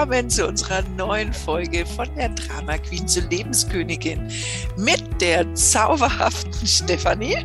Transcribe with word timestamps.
Willkommen 0.00 0.30
zu 0.30 0.48
unserer 0.48 0.80
neuen 0.96 1.30
Folge 1.30 1.84
von 1.84 2.08
der 2.16 2.30
Drama 2.30 2.78
Queen 2.78 3.06
zur 3.06 3.24
Lebenskönigin 3.24 4.30
mit 4.78 5.04
der 5.20 5.54
zauberhaften 5.54 6.66
Stefanie. 6.66 7.44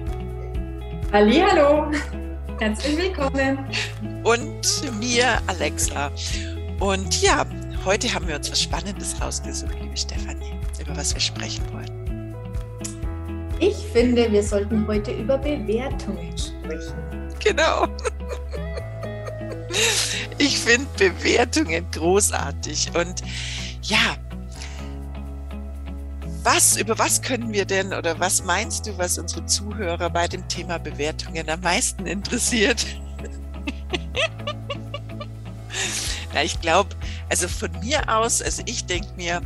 Hallo, 1.11 1.91
herzlich 2.61 2.97
willkommen. 2.97 3.57
Und 4.23 4.89
mir, 5.01 5.37
Alexa. 5.47 6.09
Und 6.79 7.21
ja, 7.21 7.45
heute 7.83 8.13
haben 8.13 8.25
wir 8.25 8.37
uns 8.37 8.49
was 8.49 8.61
Spannendes 8.61 9.21
rausgesucht, 9.21 9.75
liebe 9.81 9.97
Stefanie, 9.97 10.57
über 10.79 10.95
was 10.95 11.13
wir 11.13 11.19
sprechen 11.19 11.65
wollen. 11.73 12.33
Ich 13.59 13.75
finde, 13.91 14.31
wir 14.31 14.41
sollten 14.41 14.87
heute 14.87 15.11
über 15.11 15.37
Bewertungen 15.37 16.33
sprechen. 16.37 16.95
Genau. 17.43 17.85
Ich 20.37 20.59
finde 20.59 20.87
Bewertungen 20.97 21.89
großartig. 21.91 22.91
Und 22.95 23.21
ja, 23.81 24.17
was, 26.43 26.77
über 26.77 26.97
was 26.99 27.21
können 27.21 27.51
wir 27.51 27.65
denn 27.65 27.93
oder 27.93 28.19
was 28.19 28.43
meinst 28.43 28.85
du, 28.85 28.97
was 28.97 29.17
unsere 29.17 29.45
Zuhörer 29.45 30.09
bei 30.09 30.27
dem 30.27 30.47
Thema 30.47 30.77
Bewertungen 30.77 31.49
am 31.49 31.59
meisten 31.61 32.05
interessiert? 32.05 32.85
Na, 36.33 36.43
ich 36.43 36.61
glaube, 36.61 36.95
also 37.29 37.47
von 37.47 37.71
mir 37.79 38.07
aus, 38.07 38.41
also 38.41 38.61
ich 38.65 38.85
denke 38.85 39.07
mir, 39.15 39.41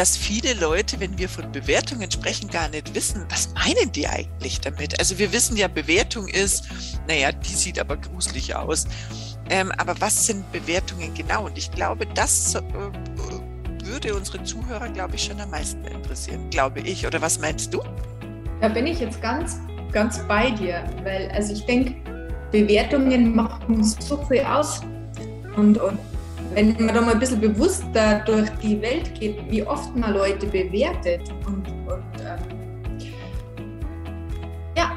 dass 0.00 0.16
viele 0.16 0.54
Leute, 0.54 0.98
wenn 0.98 1.18
wir 1.18 1.28
von 1.28 1.52
Bewertungen 1.52 2.10
sprechen, 2.10 2.48
gar 2.48 2.70
nicht 2.70 2.94
wissen, 2.94 3.26
was 3.28 3.52
meinen 3.52 3.92
die 3.92 4.08
eigentlich 4.08 4.58
damit? 4.58 4.98
Also 4.98 5.18
wir 5.18 5.30
wissen 5.30 5.58
ja, 5.58 5.68
Bewertung 5.68 6.26
ist, 6.26 6.64
naja, 7.06 7.32
die 7.32 7.52
sieht 7.52 7.78
aber 7.78 7.98
gruselig 7.98 8.54
aus. 8.56 8.86
Ähm, 9.50 9.70
aber 9.76 10.00
was 10.00 10.26
sind 10.26 10.50
Bewertungen 10.52 11.12
genau? 11.12 11.44
Und 11.44 11.58
ich 11.58 11.70
glaube, 11.70 12.06
das 12.14 12.54
äh, 12.54 12.62
würde 13.84 14.14
unsere 14.14 14.42
Zuhörer, 14.42 14.88
glaube 14.88 15.16
ich, 15.16 15.24
schon 15.24 15.38
am 15.38 15.50
meisten 15.50 15.84
interessieren, 15.84 16.48
glaube 16.48 16.80
ich. 16.80 17.06
Oder 17.06 17.20
was 17.20 17.38
meinst 17.38 17.74
du? 17.74 17.82
Da 18.62 18.68
bin 18.68 18.86
ich 18.86 19.00
jetzt 19.00 19.20
ganz, 19.20 19.60
ganz 19.92 20.26
bei 20.26 20.50
dir, 20.50 20.82
weil 21.04 21.30
also 21.32 21.52
ich 21.52 21.66
denke, 21.66 21.94
Bewertungen 22.50 23.34
machen 23.34 23.84
so 23.84 24.16
viel 24.24 24.40
aus. 24.44 24.80
Und, 25.56 25.76
und 25.76 25.98
wenn 26.52 26.76
man 26.84 26.94
da 26.94 27.00
mal 27.00 27.12
ein 27.12 27.18
bisschen 27.18 27.40
bewusster 27.40 28.20
durch 28.26 28.48
die 28.62 28.80
Welt 28.80 29.14
geht, 29.18 29.38
wie 29.50 29.62
oft 29.62 29.94
man 29.94 30.14
Leute 30.14 30.46
bewertet 30.46 31.30
und, 31.46 31.68
und 31.68 32.04
ähm, 32.20 32.38
ja, 34.76 34.92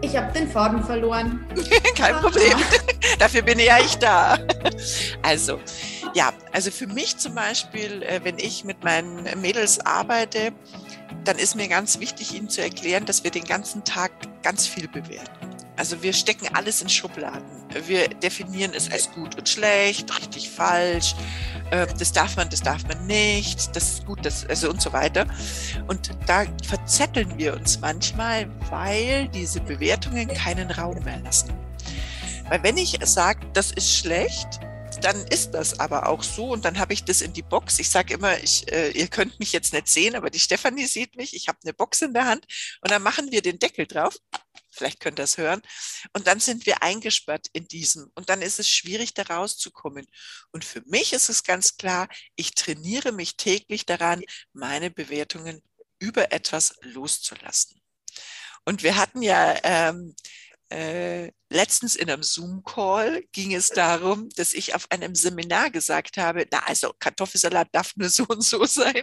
ich 0.00 0.16
habe 0.16 0.32
den 0.32 0.48
Faden 0.48 0.82
verloren. 0.82 1.46
Kein 1.96 2.16
Problem. 2.16 2.56
Dafür 3.18 3.42
bin 3.42 3.58
ja 3.58 3.78
ich 3.78 3.96
da. 3.98 4.38
Also, 5.22 5.60
ja, 6.14 6.32
also 6.52 6.70
für 6.70 6.86
mich 6.86 7.18
zum 7.18 7.34
Beispiel, 7.34 8.02
äh, 8.02 8.20
wenn 8.22 8.38
ich 8.38 8.64
mit 8.64 8.82
meinen 8.82 9.24
Mädels 9.40 9.84
arbeite, 9.84 10.52
dann 11.24 11.36
ist 11.36 11.54
mir 11.54 11.68
ganz 11.68 12.00
wichtig, 12.00 12.34
ihnen 12.34 12.48
zu 12.48 12.62
erklären, 12.62 13.04
dass 13.04 13.24
wir 13.24 13.30
den 13.30 13.44
ganzen 13.44 13.84
Tag 13.84 14.10
ganz 14.42 14.66
viel 14.66 14.88
bewerten. 14.88 15.47
Also 15.78 16.02
wir 16.02 16.12
stecken 16.12 16.48
alles 16.54 16.82
in 16.82 16.88
Schubladen. 16.88 17.46
Wir 17.86 18.08
definieren 18.08 18.72
es 18.74 18.90
als 18.90 19.12
gut 19.12 19.36
und 19.38 19.48
schlecht, 19.48 20.10
richtig, 20.20 20.50
falsch. 20.50 21.14
Äh, 21.70 21.86
das 21.96 22.10
darf 22.10 22.36
man, 22.36 22.50
das 22.50 22.62
darf 22.62 22.84
man 22.88 23.06
nicht. 23.06 23.76
Das 23.76 23.92
ist 23.92 24.06
gut, 24.06 24.26
das 24.26 24.44
also 24.46 24.70
und 24.70 24.82
so 24.82 24.92
weiter. 24.92 25.24
Und 25.86 26.10
da 26.26 26.46
verzetteln 26.66 27.38
wir 27.38 27.54
uns 27.54 27.78
manchmal, 27.78 28.50
weil 28.70 29.28
diese 29.28 29.60
Bewertungen 29.60 30.26
keinen 30.26 30.68
Raum 30.72 30.98
mehr 31.04 31.20
lassen. 31.20 31.52
Weil 32.48 32.60
wenn 32.64 32.76
ich 32.76 32.98
sage, 33.04 33.46
das 33.52 33.70
ist 33.70 33.94
schlecht, 33.94 34.58
dann 35.02 35.16
ist 35.28 35.52
das 35.52 35.78
aber 35.78 36.08
auch 36.08 36.24
so 36.24 36.50
und 36.50 36.64
dann 36.64 36.78
habe 36.80 36.92
ich 36.92 37.04
das 37.04 37.20
in 37.20 37.32
die 37.32 37.42
Box. 37.42 37.78
Ich 37.78 37.88
sage 37.88 38.14
immer, 38.14 38.36
ich, 38.42 38.70
äh, 38.72 38.90
ihr 38.90 39.06
könnt 39.06 39.38
mich 39.38 39.52
jetzt 39.52 39.72
nicht 39.72 39.86
sehen, 39.86 40.16
aber 40.16 40.28
die 40.28 40.40
Stefanie 40.40 40.86
sieht 40.86 41.14
mich. 41.16 41.36
Ich 41.36 41.46
habe 41.46 41.58
eine 41.62 41.72
Box 41.72 42.02
in 42.02 42.14
der 42.14 42.26
Hand 42.26 42.46
und 42.80 42.90
dann 42.90 43.02
machen 43.02 43.30
wir 43.30 43.42
den 43.42 43.60
Deckel 43.60 43.86
drauf 43.86 44.16
Vielleicht 44.78 45.00
könnt 45.00 45.18
ihr 45.18 45.24
das 45.24 45.38
hören. 45.38 45.60
Und 46.12 46.26
dann 46.26 46.40
sind 46.40 46.64
wir 46.66 46.82
eingesperrt 46.82 47.48
in 47.52 47.66
diesem. 47.66 48.10
Und 48.14 48.28
dann 48.30 48.42
ist 48.42 48.60
es 48.60 48.70
schwierig, 48.70 49.12
da 49.12 49.22
rauszukommen. 49.22 50.06
Und 50.52 50.64
für 50.64 50.82
mich 50.86 51.12
ist 51.12 51.28
es 51.28 51.42
ganz 51.42 51.76
klar, 51.76 52.08
ich 52.36 52.52
trainiere 52.52 53.12
mich 53.12 53.36
täglich 53.36 53.86
daran, 53.86 54.22
meine 54.52 54.90
Bewertungen 54.90 55.60
über 55.98 56.32
etwas 56.32 56.74
loszulassen. 56.82 57.80
Und 58.64 58.82
wir 58.82 58.96
hatten 58.96 59.22
ja 59.22 59.56
ähm, 59.64 60.14
äh, 60.70 61.32
letztens 61.48 61.96
in 61.96 62.10
einem 62.10 62.22
Zoom-Call 62.22 63.24
ging 63.32 63.54
es 63.54 63.68
darum, 63.68 64.28
dass 64.36 64.52
ich 64.52 64.74
auf 64.74 64.90
einem 64.90 65.14
Seminar 65.14 65.70
gesagt 65.70 66.18
habe, 66.18 66.46
na 66.50 66.60
also 66.66 66.92
Kartoffelsalat 66.98 67.68
darf 67.72 67.96
nur 67.96 68.10
so 68.10 68.24
und 68.28 68.42
so 68.42 68.64
sein. 68.66 69.02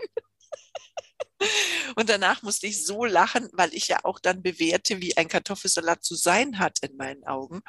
Und 1.96 2.10
danach 2.10 2.42
musste 2.42 2.68
ich 2.68 2.86
so 2.86 3.06
lachen, 3.06 3.50
weil 3.54 3.74
ich 3.74 3.88
ja 3.88 4.00
auch 4.04 4.20
dann 4.20 4.42
bewerte, 4.42 5.02
wie 5.02 5.18
ein 5.18 5.28
Kartoffelsalat 5.28 6.04
zu 6.04 6.16
sein 6.16 6.60
hat 6.60 6.80
in 6.80 6.96
meinen 6.98 7.24
Augen. 7.26 7.62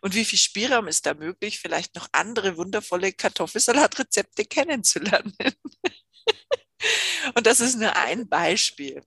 Und 0.00 0.14
wie 0.14 0.24
viel 0.24 0.38
Spielraum 0.38 0.88
ist 0.88 1.06
da 1.06 1.14
möglich, 1.14 1.58
vielleicht 1.60 1.94
noch 1.94 2.08
andere 2.12 2.56
wundervolle 2.56 3.12
Kartoffelsalatrezepte 3.12 4.44
kennenzulernen. 4.44 5.34
Und 7.34 7.46
das 7.46 7.60
ist 7.60 7.76
nur 7.76 7.94
ein 7.96 8.28
Beispiel. 8.28 9.02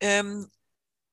Ähm, 0.00 0.50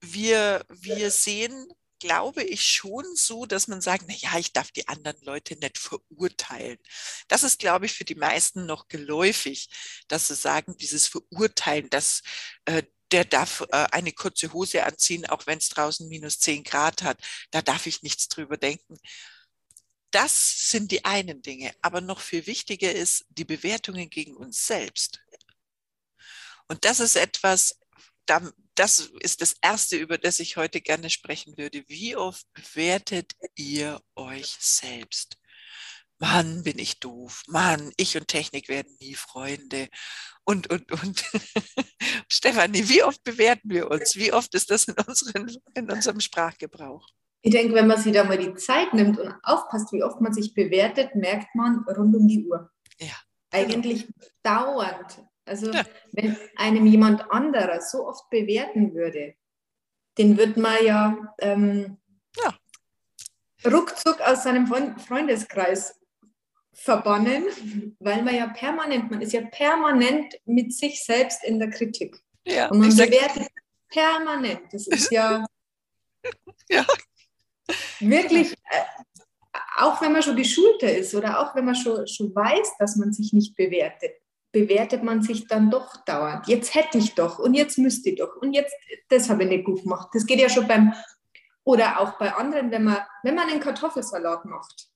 wir, 0.01 0.65
wir 0.69 1.11
sehen 1.11 1.67
glaube 1.99 2.43
ich, 2.43 2.65
schon 2.65 3.05
so, 3.15 3.45
dass 3.45 3.67
man 3.67 3.81
sagt, 3.81 4.05
na 4.07 4.13
ja, 4.15 4.37
ich 4.39 4.53
darf 4.53 4.71
die 4.71 4.87
anderen 4.87 5.21
Leute 5.21 5.55
nicht 5.57 5.77
verurteilen. 5.77 6.79
Das 7.27 7.43
ist, 7.43 7.59
glaube 7.59 7.85
ich, 7.85 7.93
für 7.93 8.05
die 8.05 8.15
meisten 8.15 8.65
noch 8.65 8.87
geläufig, 8.87 9.69
dass 10.07 10.27
sie 10.27 10.35
sagen, 10.35 10.77
dieses 10.77 11.07
Verurteilen, 11.07 11.89
dass 11.89 12.23
äh, 12.65 12.83
der 13.11 13.25
darf 13.25 13.61
äh, 13.71 13.87
eine 13.91 14.11
kurze 14.13 14.53
Hose 14.53 14.83
anziehen, 14.83 15.25
auch 15.25 15.47
wenn 15.47 15.57
es 15.57 15.69
draußen 15.69 16.07
minus 16.07 16.39
zehn 16.39 16.63
Grad 16.63 17.01
hat. 17.03 17.19
Da 17.51 17.61
darf 17.61 17.85
ich 17.87 18.03
nichts 18.03 18.27
drüber 18.27 18.57
denken. 18.57 18.97
Das 20.11 20.69
sind 20.69 20.91
die 20.91 21.05
einen 21.05 21.41
Dinge. 21.41 21.73
Aber 21.81 22.01
noch 22.01 22.19
viel 22.19 22.47
wichtiger 22.47 22.91
ist 22.91 23.25
die 23.29 23.45
Bewertungen 23.45 24.09
gegen 24.09 24.35
uns 24.35 24.65
selbst. 24.65 25.21
Und 26.67 26.85
das 26.85 26.99
ist 26.99 27.15
etwas, 27.15 27.79
das 28.79 29.11
ist 29.19 29.41
das 29.41 29.55
Erste, 29.61 29.97
über 29.97 30.17
das 30.17 30.39
ich 30.39 30.55
heute 30.55 30.79
gerne 30.79 31.09
sprechen 31.09 31.57
würde. 31.57 31.83
Wie 31.87 32.15
oft 32.15 32.45
bewertet 32.53 33.33
ihr 33.55 33.99
euch 34.15 34.55
selbst? 34.57 35.37
Mann, 36.17 36.63
bin 36.63 36.79
ich 36.79 36.99
doof. 36.99 37.43
Mann, 37.47 37.91
ich 37.97 38.15
und 38.15 38.27
Technik 38.27 38.69
werden 38.69 38.95
nie 38.99 39.15
Freunde. 39.15 39.89
Und, 40.45 40.69
und, 40.69 40.91
und. 40.91 41.23
Stefanie, 42.31 42.87
wie 42.87 43.03
oft 43.03 43.23
bewerten 43.23 43.69
wir 43.69 43.91
uns? 43.91 44.15
Wie 44.15 44.31
oft 44.31 44.53
ist 44.55 44.71
das 44.71 44.85
in, 44.85 44.95
unseren, 45.05 45.51
in 45.75 45.91
unserem 45.91 46.21
Sprachgebrauch? 46.21 47.05
Ich 47.41 47.51
denke, 47.51 47.73
wenn 47.73 47.87
man 47.87 48.01
sich 48.01 48.13
da 48.13 48.23
mal 48.23 48.37
die 48.37 48.53
Zeit 48.55 48.93
nimmt 48.93 49.19
und 49.19 49.33
aufpasst, 49.43 49.91
wie 49.91 50.03
oft 50.03 50.19
man 50.21 50.33
sich 50.33 50.53
bewertet, 50.53 51.15
merkt 51.15 51.53
man 51.55 51.85
rund 51.85 52.15
um 52.15 52.27
die 52.27 52.45
Uhr. 52.45 52.69
Ja. 52.99 53.15
Eigentlich 53.51 54.07
dauernd. 54.43 55.21
Also 55.49 55.71
ja. 55.71 55.83
wenn 56.11 56.37
einem 56.55 56.85
jemand 56.85 57.29
anderer 57.31 57.81
so 57.81 58.07
oft 58.07 58.29
bewerten 58.29 58.93
würde, 58.93 59.35
den 60.17 60.37
wird 60.37 60.57
man 60.57 60.85
ja, 60.85 61.35
ähm, 61.39 61.97
ja. 62.37 62.55
ruckzuck 63.69 64.21
aus 64.21 64.43
seinem 64.43 64.67
Freundeskreis 64.67 65.99
verbannen, 66.73 67.45
weil 67.99 68.21
man 68.23 68.35
ja 68.35 68.47
permanent, 68.47 69.11
man 69.11 69.21
ist 69.21 69.33
ja 69.33 69.41
permanent 69.41 70.39
mit 70.45 70.73
sich 70.73 71.03
selbst 71.03 71.43
in 71.43 71.59
der 71.59 71.69
Kritik. 71.69 72.17
Ja, 72.45 72.69
Und 72.69 72.79
man 72.79 72.95
bewertet 72.95 73.47
permanent. 73.89 74.61
Das 74.71 74.87
ist 74.87 75.11
ja, 75.11 75.45
ja. 76.69 76.85
wirklich, 77.99 78.53
äh, 78.53 78.83
auch 79.77 80.01
wenn 80.01 80.13
man 80.13 80.23
schon 80.23 80.35
geschulter 80.35 80.91
ist 80.91 81.13
oder 81.15 81.39
auch 81.39 81.55
wenn 81.55 81.65
man 81.65 81.75
schon, 81.75 82.07
schon 82.07 82.33
weiß, 82.33 82.77
dass 82.77 82.95
man 82.95 83.11
sich 83.11 83.33
nicht 83.33 83.55
bewertet, 83.55 84.13
bewertet 84.51 85.03
man 85.03 85.21
sich 85.21 85.47
dann 85.47 85.69
doch 85.69 86.03
dauernd. 86.05 86.47
Jetzt 86.47 86.73
hätte 86.73 86.97
ich 86.97 87.15
doch 87.15 87.39
und 87.39 87.53
jetzt 87.53 87.77
müsste 87.77 88.09
ich 88.09 88.17
doch 88.17 88.35
und 88.37 88.53
jetzt, 88.53 88.73
das 89.09 89.29
habe 89.29 89.43
ich 89.43 89.49
nicht 89.49 89.65
gut 89.65 89.83
gemacht. 89.83 90.09
Das 90.13 90.25
geht 90.25 90.39
ja 90.39 90.49
schon 90.49 90.67
beim, 90.67 90.93
oder 91.63 91.99
auch 91.99 92.17
bei 92.17 92.33
anderen, 92.33 92.71
wenn 92.71 92.83
man, 92.83 92.97
wenn 93.23 93.35
man 93.35 93.49
einen 93.49 93.59
Kartoffelsalat 93.59 94.45
macht, 94.45 94.87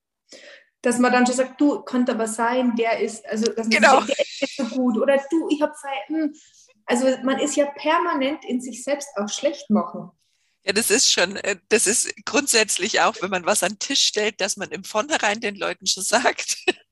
dass 0.81 0.99
man 0.99 1.11
dann 1.11 1.25
schon 1.25 1.35
sagt, 1.35 1.61
du, 1.61 1.81
könnte 1.83 2.13
aber 2.13 2.27
sein, 2.27 2.75
der 2.75 2.99
ist, 2.99 3.25
also 3.25 3.45
dass 3.45 3.67
man 3.67 3.69
genau. 3.69 3.99
sagt, 3.99 4.09
der 4.09 4.19
ist 4.19 4.41
nicht 4.41 4.55
so 4.57 4.65
gut 4.65 4.97
oder 4.97 5.21
du, 5.29 5.47
ich 5.49 5.61
habe 5.61 5.73
hm. 6.07 6.33
also 6.85 7.07
man 7.23 7.39
ist 7.39 7.55
ja 7.55 7.65
permanent 7.65 8.43
in 8.45 8.59
sich 8.59 8.83
selbst 8.83 9.09
auch 9.15 9.29
schlecht 9.29 9.69
machen. 9.69 10.11
Ja, 10.65 10.71
das 10.71 10.89
ist 10.89 11.11
schon, 11.11 11.35
äh, 11.37 11.57
das 11.69 11.87
ist 11.87 12.13
grundsätzlich 12.25 13.01
auch, 13.01 13.15
wenn 13.21 13.29
man 13.29 13.45
was 13.45 13.63
an 13.63 13.73
den 13.73 13.79
Tisch 13.79 14.03
stellt, 14.05 14.39
dass 14.39 14.55
man 14.55 14.71
im 14.71 14.83
Vornherein 14.83 15.41
den 15.41 15.55
Leuten 15.55 15.87
schon 15.87 16.03
sagt, 16.03 16.57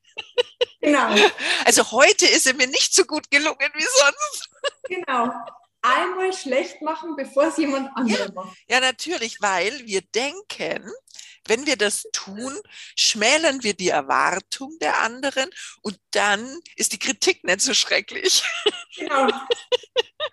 Genau. 0.82 1.14
Also 1.64 1.90
heute 1.92 2.26
ist 2.26 2.46
er 2.46 2.54
mir 2.54 2.66
nicht 2.66 2.92
so 2.92 3.04
gut 3.04 3.30
gelungen 3.30 3.70
wie 3.74 3.82
sonst. 3.82 4.50
Genau. 4.88 5.32
Einmal 5.80 6.32
schlecht 6.32 6.82
machen, 6.82 7.14
bevor 7.16 7.44
es 7.44 7.56
jemand 7.56 7.96
anderes 7.96 8.26
ja, 8.26 8.32
macht. 8.32 8.56
Ja, 8.68 8.80
natürlich, 8.80 9.40
weil 9.40 9.86
wir 9.86 10.02
denken, 10.02 10.92
wenn 11.46 11.66
wir 11.66 11.76
das 11.76 12.06
tun, 12.12 12.52
schmälern 12.96 13.62
wir 13.62 13.74
die 13.74 13.88
Erwartung 13.88 14.76
der 14.80 15.00
anderen 15.00 15.50
und 15.82 15.98
dann 16.12 16.60
ist 16.76 16.92
die 16.92 16.98
Kritik 16.98 17.42
nicht 17.44 17.60
so 17.60 17.74
schrecklich. 17.74 18.44
Genau. 18.96 19.28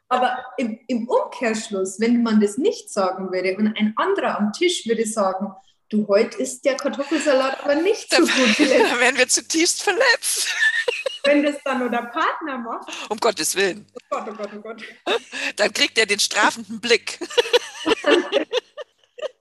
Aber 0.10 0.46
im, 0.58 0.80
im 0.88 1.08
Umkehrschluss, 1.08 2.00
wenn 2.00 2.22
man 2.22 2.42
das 2.42 2.58
nicht 2.58 2.92
sagen 2.92 3.32
würde 3.32 3.56
und 3.58 3.68
ein 3.78 3.94
anderer 3.96 4.38
am 4.38 4.52
Tisch 4.52 4.86
würde 4.86 5.06
sagen, 5.06 5.54
du, 5.90 6.08
heute 6.08 6.38
ist 6.38 6.64
der 6.66 6.76
Kartoffelsalat 6.76 7.64
aber 7.64 7.76
nicht 7.76 8.12
so 8.12 8.22
gut. 8.22 8.30
Dann 8.60 9.00
werden 9.00 9.18
wir 9.18 9.28
zutiefst 9.28 9.84
verletzt. 9.84 10.48
Wenn 11.24 11.44
das 11.44 11.56
dann 11.64 11.80
nur 11.80 11.90
der 11.90 12.04
Partner 12.04 12.58
macht. 12.58 12.90
Um 13.10 13.20
Gottes 13.20 13.56
Willen. 13.56 13.86
Oh 14.10 14.18
Gott, 14.18 14.28
oh 14.30 14.34
Gott, 14.34 14.50
oh 14.56 14.62
Gott. 14.62 14.84
Dann 15.58 15.74
kriegt 15.74 15.98
er 15.98 16.06
den 16.06 16.20
strafenden 16.20 16.80
Blick. 16.80 17.20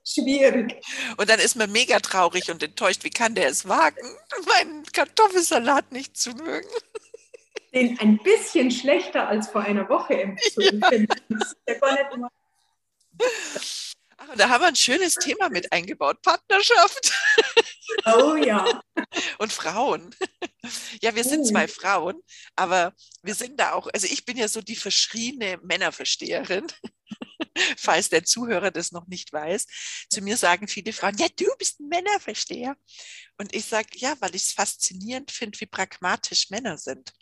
Schwierig. 0.03 0.75
Und 1.17 1.29
dann 1.29 1.39
ist 1.39 1.55
man 1.55 1.71
mega 1.71 1.99
traurig 1.99 2.49
und 2.51 2.61
enttäuscht. 2.63 3.03
Wie 3.03 3.11
kann 3.11 3.35
der 3.35 3.47
es 3.47 3.67
wagen, 3.67 4.01
meinen 4.47 4.83
Kartoffelsalat 4.91 5.91
nicht 5.91 6.17
zu 6.17 6.31
mögen? 6.31 6.67
Den 7.73 7.99
ein 7.99 8.17
bisschen 8.17 8.71
schlechter 8.71 9.27
als 9.27 9.49
vor 9.49 9.61
einer 9.61 9.87
Woche 9.87 10.19
empfunden. 10.21 11.07
Ja. 11.67 12.29
Ach, 14.19 14.35
da 14.35 14.49
haben 14.49 14.61
wir 14.61 14.67
ein 14.67 14.75
schönes 14.75 15.15
Thema 15.15 15.49
mit 15.49 15.71
eingebaut: 15.71 16.21
Partnerschaft. 16.21 17.13
Oh 18.05 18.35
ja. 18.35 18.81
Und 19.39 19.51
Frauen. 19.53 20.15
Ja, 21.01 21.15
wir 21.15 21.23
sind 21.23 21.47
zwei 21.47 21.65
oh. 21.65 21.67
Frauen, 21.67 22.21
aber 22.55 22.93
wir 23.23 23.33
sind 23.33 23.59
da 23.59 23.71
auch, 23.71 23.87
also 23.93 24.05
ich 24.05 24.25
bin 24.25 24.35
ja 24.37 24.49
so 24.49 24.61
die 24.61 24.75
verschriene 24.75 25.57
Männerversteherin 25.63 26.67
falls 27.77 28.09
der 28.09 28.23
Zuhörer 28.23 28.71
das 28.71 28.91
noch 28.91 29.07
nicht 29.07 29.31
weiß. 29.31 29.65
Zu 30.09 30.21
mir 30.21 30.37
sagen 30.37 30.67
viele 30.67 30.93
Frauen, 30.93 31.17
ja, 31.17 31.27
du 31.35 31.45
bist 31.57 31.79
ein 31.79 31.87
Männerversteher. 31.87 32.75
Und 33.37 33.55
ich 33.55 33.65
sage, 33.65 33.89
ja, 33.95 34.15
weil 34.19 34.35
ich 34.35 34.43
es 34.43 34.51
faszinierend 34.51 35.31
finde, 35.31 35.59
wie 35.59 35.65
pragmatisch 35.65 36.49
Männer 36.49 36.77
sind. 36.77 37.13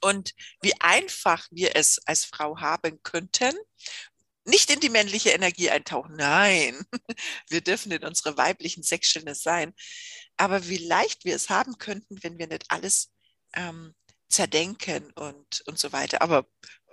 Und 0.00 0.34
wie 0.62 0.80
einfach 0.80 1.48
wir 1.50 1.74
es 1.74 1.98
als 2.06 2.24
Frau 2.24 2.60
haben 2.60 3.02
könnten, 3.02 3.54
nicht 4.48 4.70
in 4.70 4.80
die 4.80 4.88
männliche 4.88 5.30
Energie 5.30 5.70
eintauchen. 5.70 6.16
Nein, 6.16 6.80
wir 7.48 7.60
dürfen 7.60 7.92
in 7.92 8.04
unserer 8.04 8.36
weiblichen 8.36 8.82
Sechsstelle 8.82 9.34
sein. 9.34 9.74
Aber 10.36 10.68
wie 10.68 10.78
leicht 10.78 11.24
wir 11.24 11.36
es 11.36 11.50
haben 11.50 11.78
könnten, 11.78 12.22
wenn 12.22 12.38
wir 12.38 12.46
nicht 12.46 12.64
alles 12.68 13.12
ähm, 13.54 13.94
zerdenken 14.28 15.10
und, 15.12 15.62
und 15.66 15.78
so 15.78 15.92
weiter. 15.92 16.22
Aber 16.22 16.46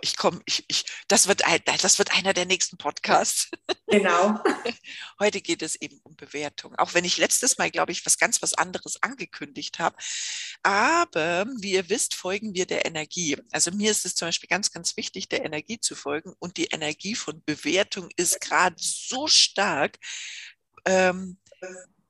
ich 0.05 0.17
komme, 0.17 0.39
ich, 0.45 0.63
ich, 0.67 0.85
das 1.07 1.27
wird 1.27 1.45
ein, 1.45 1.59
das 1.81 1.97
wird 1.97 2.13
einer 2.15 2.33
der 2.33 2.45
nächsten 2.45 2.77
Podcasts. 2.77 3.49
Genau. 3.87 4.39
Heute 5.19 5.41
geht 5.41 5.63
es 5.63 5.75
eben 5.75 5.99
um 6.03 6.15
Bewertung. 6.15 6.75
Auch 6.75 6.93
wenn 6.93 7.05
ich 7.05 7.17
letztes 7.17 7.57
Mal, 7.57 7.71
glaube 7.71 7.91
ich, 7.91 8.05
was 8.05 8.19
ganz 8.19 8.41
was 8.43 8.53
anderes 8.53 9.01
angekündigt 9.01 9.79
habe. 9.79 9.95
Aber 10.61 11.47
wie 11.59 11.71
ihr 11.71 11.89
wisst, 11.89 12.13
folgen 12.13 12.53
wir 12.53 12.67
der 12.67 12.85
Energie. 12.85 13.35
Also 13.51 13.71
mir 13.71 13.89
ist 13.89 14.05
es 14.05 14.13
zum 14.13 14.27
Beispiel 14.27 14.47
ganz, 14.47 14.71
ganz 14.71 14.95
wichtig, 14.95 15.27
der 15.27 15.43
Energie 15.43 15.79
zu 15.79 15.95
folgen. 15.95 16.33
Und 16.37 16.57
die 16.57 16.65
Energie 16.65 17.15
von 17.15 17.43
Bewertung 17.43 18.09
ist 18.15 18.39
gerade 18.41 18.75
so 18.77 19.27
stark. 19.27 19.97
Ähm, 20.85 21.39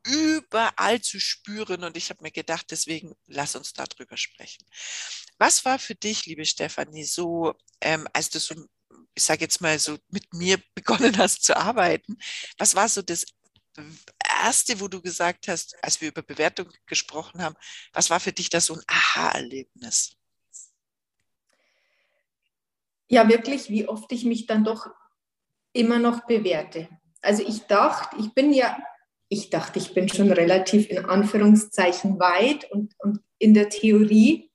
überall 0.06 1.02
zu 1.02 1.20
spüren. 1.20 1.84
Und 1.84 1.98
ich 1.98 2.10
habe 2.10 2.24
mir 2.24 2.32
gedacht, 2.32 2.68
deswegen 2.72 3.16
lass 3.28 3.56
uns 3.56 3.74
darüber 3.74 4.18
sprechen. 4.18 4.66
Was 5.38 5.66
war 5.66 5.80
für 5.80 5.96
dich, 5.96 6.26
liebe 6.26 6.46
Stefanie, 6.46 7.04
so, 7.04 7.54
ähm, 7.82 8.08
als 8.14 8.30
du 8.30 8.40
so, 8.40 8.56
ich 9.14 9.24
sage 9.24 9.42
jetzt 9.42 9.62
mal 9.62 9.78
so, 9.80 9.98
mit 10.10 10.34
mir 10.34 10.62
begonnen 10.76 11.18
hast 11.18 11.44
zu 11.44 11.58
arbeiten, 11.58 12.18
was 12.58 12.76
war 12.76 12.88
so 12.88 13.02
das 13.02 13.26
Erste, 14.42 14.80
wo 14.80 14.88
du 14.88 15.02
gesagt 15.02 15.48
hast, 15.48 15.76
als 15.84 16.00
wir 16.00 16.08
über 16.10 16.22
Bewertung 16.22 16.70
gesprochen 16.86 17.42
haben, 17.42 17.56
was 17.92 18.10
war 18.10 18.20
für 18.20 18.32
dich 18.32 18.50
das 18.50 18.68
so 18.68 18.76
ein 18.76 18.84
Aha-Erlebnis? 18.88 20.16
Ja, 23.08 23.28
wirklich, 23.28 23.70
wie 23.70 23.88
oft 23.88 24.12
ich 24.12 24.24
mich 24.24 24.46
dann 24.46 24.64
doch 24.64 24.88
immer 25.74 26.00
noch 26.00 26.26
bewerte. 26.26 26.90
Also 27.22 27.44
ich 27.46 27.64
dachte, 27.64 28.16
ich 28.18 28.34
bin 28.34 28.54
ja 28.54 28.78
ich 29.36 29.50
dachte, 29.50 29.80
ich 29.80 29.94
bin 29.94 30.08
schon 30.08 30.32
relativ 30.32 30.90
in 30.90 31.06
Anführungszeichen 31.06 32.20
weit 32.20 32.72
und, 32.72 32.94
und 33.00 33.20
in 33.38 33.54
der 33.54 33.70
Theorie 33.70 34.50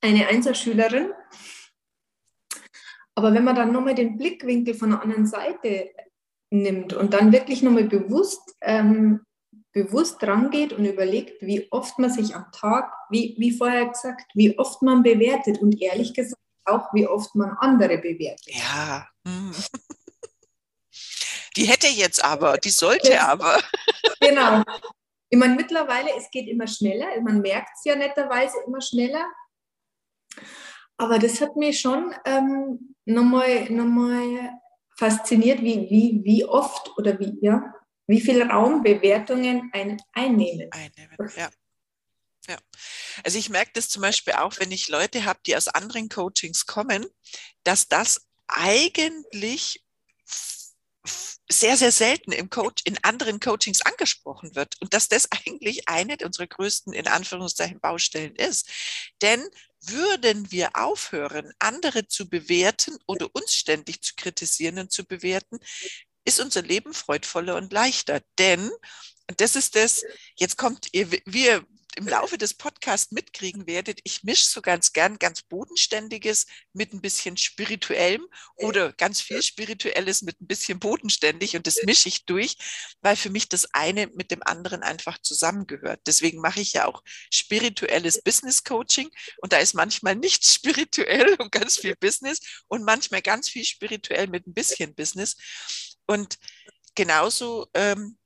eine 0.00 0.28
Einzelschülerin. 0.28 1.10
Aber 3.14 3.34
wenn 3.34 3.44
man 3.44 3.56
dann 3.56 3.72
nochmal 3.72 3.94
den 3.94 4.16
Blickwinkel 4.16 4.74
von 4.74 4.90
der 4.90 5.02
anderen 5.02 5.26
Seite 5.26 5.90
nimmt 6.50 6.92
und 6.92 7.12
dann 7.12 7.32
wirklich 7.32 7.62
nochmal 7.62 7.84
bewusst, 7.84 8.56
ähm, 8.62 9.20
bewusst 9.72 10.22
rangeht 10.22 10.72
und 10.72 10.84
überlegt, 10.84 11.42
wie 11.42 11.66
oft 11.70 11.98
man 11.98 12.10
sich 12.10 12.34
am 12.34 12.46
Tag, 12.52 12.92
wie, 13.10 13.34
wie 13.38 13.52
vorher 13.52 13.86
gesagt, 13.88 14.30
wie 14.34 14.58
oft 14.58 14.82
man 14.82 15.02
bewertet 15.02 15.58
und 15.58 15.80
ehrlich 15.82 16.14
gesagt 16.14 16.40
auch, 16.64 16.94
wie 16.94 17.06
oft 17.06 17.34
man 17.34 17.56
andere 17.58 17.98
bewertet. 17.98 18.54
Ja. 18.54 19.08
Die 21.56 21.64
hätte 21.64 21.88
jetzt 21.88 22.22
aber, 22.24 22.58
die 22.58 22.70
sollte 22.70 23.12
ja. 23.12 23.28
aber. 23.28 23.60
Genau. 24.20 24.62
Ich 25.30 25.38
meine, 25.38 25.54
mittlerweile, 25.54 26.10
es 26.16 26.30
geht 26.30 26.48
immer 26.48 26.66
schneller. 26.66 27.06
Man 27.22 27.40
merkt 27.40 27.70
es 27.76 27.84
ja 27.84 27.96
netterweise 27.96 28.58
immer 28.66 28.80
schneller. 28.80 29.24
Aber 30.96 31.18
das 31.18 31.40
hat 31.40 31.56
mich 31.56 31.80
schon 31.80 32.14
ähm, 32.24 32.94
nochmal 33.04 33.70
noch 33.70 33.86
mal 33.86 34.50
fasziniert, 34.98 35.62
wie, 35.62 35.88
wie, 35.88 36.20
wie 36.24 36.44
oft 36.44 36.90
oder 36.98 37.18
wie, 37.18 37.38
ja, 37.40 37.72
wie 38.06 38.20
viel 38.20 38.42
Raum 38.42 38.82
Bewertungen 38.82 39.70
ein, 39.72 39.96
einnehmen. 40.12 40.68
Einnehmen, 40.72 41.16
ja. 41.36 41.48
Ja. 42.48 42.56
Also 43.24 43.38
ich 43.38 43.48
merke 43.48 43.70
das 43.74 43.88
zum 43.88 44.02
Beispiel 44.02 44.34
auch, 44.34 44.58
wenn 44.58 44.72
ich 44.72 44.88
Leute 44.88 45.24
habe, 45.24 45.40
die 45.46 45.56
aus 45.56 45.68
anderen 45.68 46.08
Coachings 46.08 46.66
kommen, 46.66 47.06
dass 47.64 47.88
das 47.88 48.26
eigentlich 48.48 49.84
sehr, 51.50 51.76
sehr 51.76 51.92
selten 51.92 52.32
im 52.32 52.50
Coach, 52.50 52.82
in 52.84 52.98
anderen 53.02 53.40
Coachings 53.40 53.82
angesprochen 53.82 54.54
wird 54.54 54.80
und 54.80 54.94
dass 54.94 55.08
das 55.08 55.28
eigentlich 55.46 55.88
eine 55.88 56.16
unserer 56.24 56.46
größten, 56.46 56.92
in 56.92 57.06
Anführungszeichen, 57.06 57.80
Baustellen 57.80 58.34
ist. 58.36 58.68
Denn 59.22 59.44
würden 59.82 60.50
wir 60.52 60.76
aufhören, 60.76 61.52
andere 61.58 62.06
zu 62.06 62.28
bewerten 62.28 62.98
oder 63.06 63.28
uns 63.34 63.54
ständig 63.54 64.02
zu 64.02 64.14
kritisieren 64.14 64.78
und 64.78 64.92
zu 64.92 65.04
bewerten, 65.04 65.58
ist 66.24 66.40
unser 66.40 66.62
Leben 66.62 66.92
freudvoller 66.92 67.56
und 67.56 67.72
leichter. 67.72 68.20
Denn, 68.38 68.70
und 69.28 69.40
das 69.40 69.56
ist 69.56 69.76
das, 69.76 70.04
jetzt 70.36 70.58
kommt 70.58 70.88
ihr, 70.92 71.10
wir 71.24 71.64
im 71.96 72.06
Laufe 72.06 72.38
des 72.38 72.54
Podcasts 72.54 73.10
mitkriegen 73.10 73.66
werdet, 73.66 74.00
ich 74.04 74.22
mische 74.22 74.46
so 74.46 74.62
ganz 74.62 74.92
gern 74.92 75.18
ganz 75.18 75.42
Bodenständiges 75.42 76.46
mit 76.72 76.92
ein 76.92 77.00
bisschen 77.00 77.36
Spirituellem 77.36 78.26
oder 78.56 78.92
ganz 78.92 79.20
viel 79.20 79.42
Spirituelles 79.42 80.22
mit 80.22 80.40
ein 80.40 80.46
bisschen 80.46 80.78
bodenständig 80.78 81.56
und 81.56 81.66
das 81.66 81.82
mische 81.84 82.08
ich 82.08 82.24
durch, 82.26 82.56
weil 83.00 83.16
für 83.16 83.30
mich 83.30 83.48
das 83.48 83.74
eine 83.74 84.06
mit 84.08 84.30
dem 84.30 84.42
anderen 84.42 84.82
einfach 84.82 85.18
zusammengehört. 85.18 86.00
Deswegen 86.06 86.40
mache 86.40 86.60
ich 86.60 86.74
ja 86.74 86.86
auch 86.86 87.02
spirituelles 87.30 88.22
Business 88.22 88.62
Coaching 88.62 89.10
und 89.38 89.52
da 89.52 89.58
ist 89.58 89.74
manchmal 89.74 90.14
nichts 90.14 90.54
spirituell 90.54 91.34
und 91.38 91.50
ganz 91.50 91.78
viel 91.78 91.96
Business 91.96 92.40
und 92.68 92.84
manchmal 92.84 93.22
ganz 93.22 93.48
viel 93.48 93.64
spirituell 93.64 94.28
mit 94.28 94.46
ein 94.46 94.54
bisschen 94.54 94.94
Business. 94.94 95.36
Und 96.06 96.38
genauso 96.94 97.68
ähm, 97.74 98.18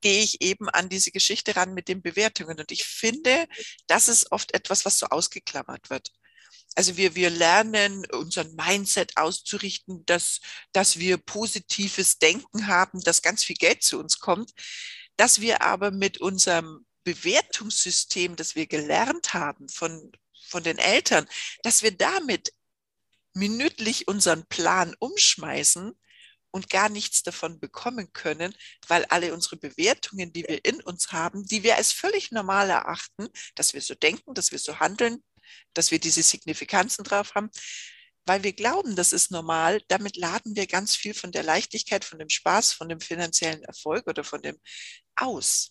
gehe 0.00 0.22
ich 0.22 0.40
eben 0.42 0.68
an 0.68 0.88
diese 0.88 1.10
Geschichte 1.10 1.56
ran 1.56 1.74
mit 1.74 1.88
den 1.88 2.02
Bewertungen. 2.02 2.58
Und 2.58 2.72
ich 2.72 2.84
finde, 2.84 3.46
das 3.86 4.08
ist 4.08 4.32
oft 4.32 4.54
etwas, 4.54 4.84
was 4.84 4.98
so 4.98 5.06
ausgeklammert 5.06 5.90
wird. 5.90 6.10
Also 6.74 6.96
wir, 6.96 7.14
wir 7.14 7.30
lernen, 7.30 8.06
unseren 8.12 8.54
Mindset 8.54 9.16
auszurichten, 9.16 10.04
dass, 10.06 10.40
dass 10.72 10.98
wir 10.98 11.16
positives 11.18 12.18
Denken 12.18 12.68
haben, 12.68 13.00
dass 13.00 13.22
ganz 13.22 13.42
viel 13.42 13.56
Geld 13.56 13.82
zu 13.82 13.98
uns 13.98 14.20
kommt, 14.20 14.52
dass 15.16 15.40
wir 15.40 15.62
aber 15.62 15.90
mit 15.90 16.20
unserem 16.20 16.86
Bewertungssystem, 17.02 18.36
das 18.36 18.54
wir 18.54 18.66
gelernt 18.66 19.34
haben 19.34 19.68
von, 19.68 20.12
von 20.48 20.62
den 20.62 20.78
Eltern, 20.78 21.26
dass 21.62 21.82
wir 21.82 21.90
damit 21.90 22.52
minütlich 23.34 24.08
unseren 24.08 24.46
Plan 24.46 24.94
umschmeißen 24.98 25.98
und 26.58 26.68
gar 26.68 26.88
nichts 26.88 27.22
davon 27.22 27.60
bekommen 27.60 28.12
können, 28.12 28.52
weil 28.88 29.04
alle 29.06 29.32
unsere 29.32 29.56
Bewertungen, 29.56 30.32
die 30.32 30.42
wir 30.42 30.64
in 30.64 30.82
uns 30.82 31.12
haben, 31.12 31.44
die 31.44 31.62
wir 31.62 31.76
als 31.76 31.92
völlig 31.92 32.32
normal 32.32 32.68
erachten, 32.68 33.28
dass 33.54 33.74
wir 33.74 33.80
so 33.80 33.94
denken, 33.94 34.34
dass 34.34 34.50
wir 34.50 34.58
so 34.58 34.80
handeln, 34.80 35.22
dass 35.72 35.92
wir 35.92 36.00
diese 36.00 36.24
Signifikanzen 36.24 37.04
drauf 37.04 37.36
haben, 37.36 37.48
weil 38.26 38.42
wir 38.42 38.52
glauben, 38.52 38.96
das 38.96 39.12
ist 39.12 39.30
normal, 39.30 39.80
damit 39.86 40.16
laden 40.16 40.56
wir 40.56 40.66
ganz 40.66 40.96
viel 40.96 41.14
von 41.14 41.30
der 41.30 41.44
Leichtigkeit, 41.44 42.04
von 42.04 42.18
dem 42.18 42.28
Spaß, 42.28 42.72
von 42.72 42.88
dem 42.88 43.00
finanziellen 43.00 43.62
Erfolg 43.62 44.08
oder 44.08 44.24
von 44.24 44.42
dem 44.42 44.58
aus. 45.14 45.70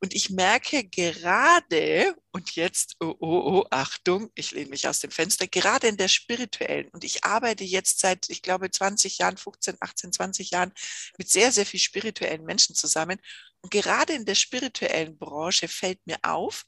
Und 0.00 0.14
ich 0.14 0.30
merke 0.30 0.84
gerade, 0.84 2.14
und 2.32 2.54
jetzt, 2.56 2.96
oh, 3.00 3.14
oh, 3.20 3.60
oh, 3.60 3.66
Achtung, 3.70 4.30
ich 4.34 4.50
lehne 4.52 4.70
mich 4.70 4.86
aus 4.88 5.00
dem 5.00 5.10
Fenster, 5.10 5.46
gerade 5.46 5.88
in 5.88 5.96
der 5.96 6.08
spirituellen, 6.08 6.88
und 6.92 7.04
ich 7.04 7.24
arbeite 7.24 7.64
jetzt 7.64 8.00
seit, 8.00 8.28
ich 8.28 8.42
glaube, 8.42 8.70
20 8.70 9.18
Jahren, 9.18 9.36
15, 9.36 9.76
18, 9.80 10.12
20 10.12 10.50
Jahren 10.50 10.72
mit 11.18 11.30
sehr, 11.30 11.52
sehr 11.52 11.66
viel 11.66 11.80
spirituellen 11.80 12.44
Menschen 12.44 12.74
zusammen. 12.74 13.18
Und 13.60 13.70
gerade 13.70 14.12
in 14.12 14.26
der 14.26 14.34
spirituellen 14.34 15.16
Branche 15.16 15.68
fällt 15.68 16.06
mir 16.06 16.18
auf, 16.22 16.64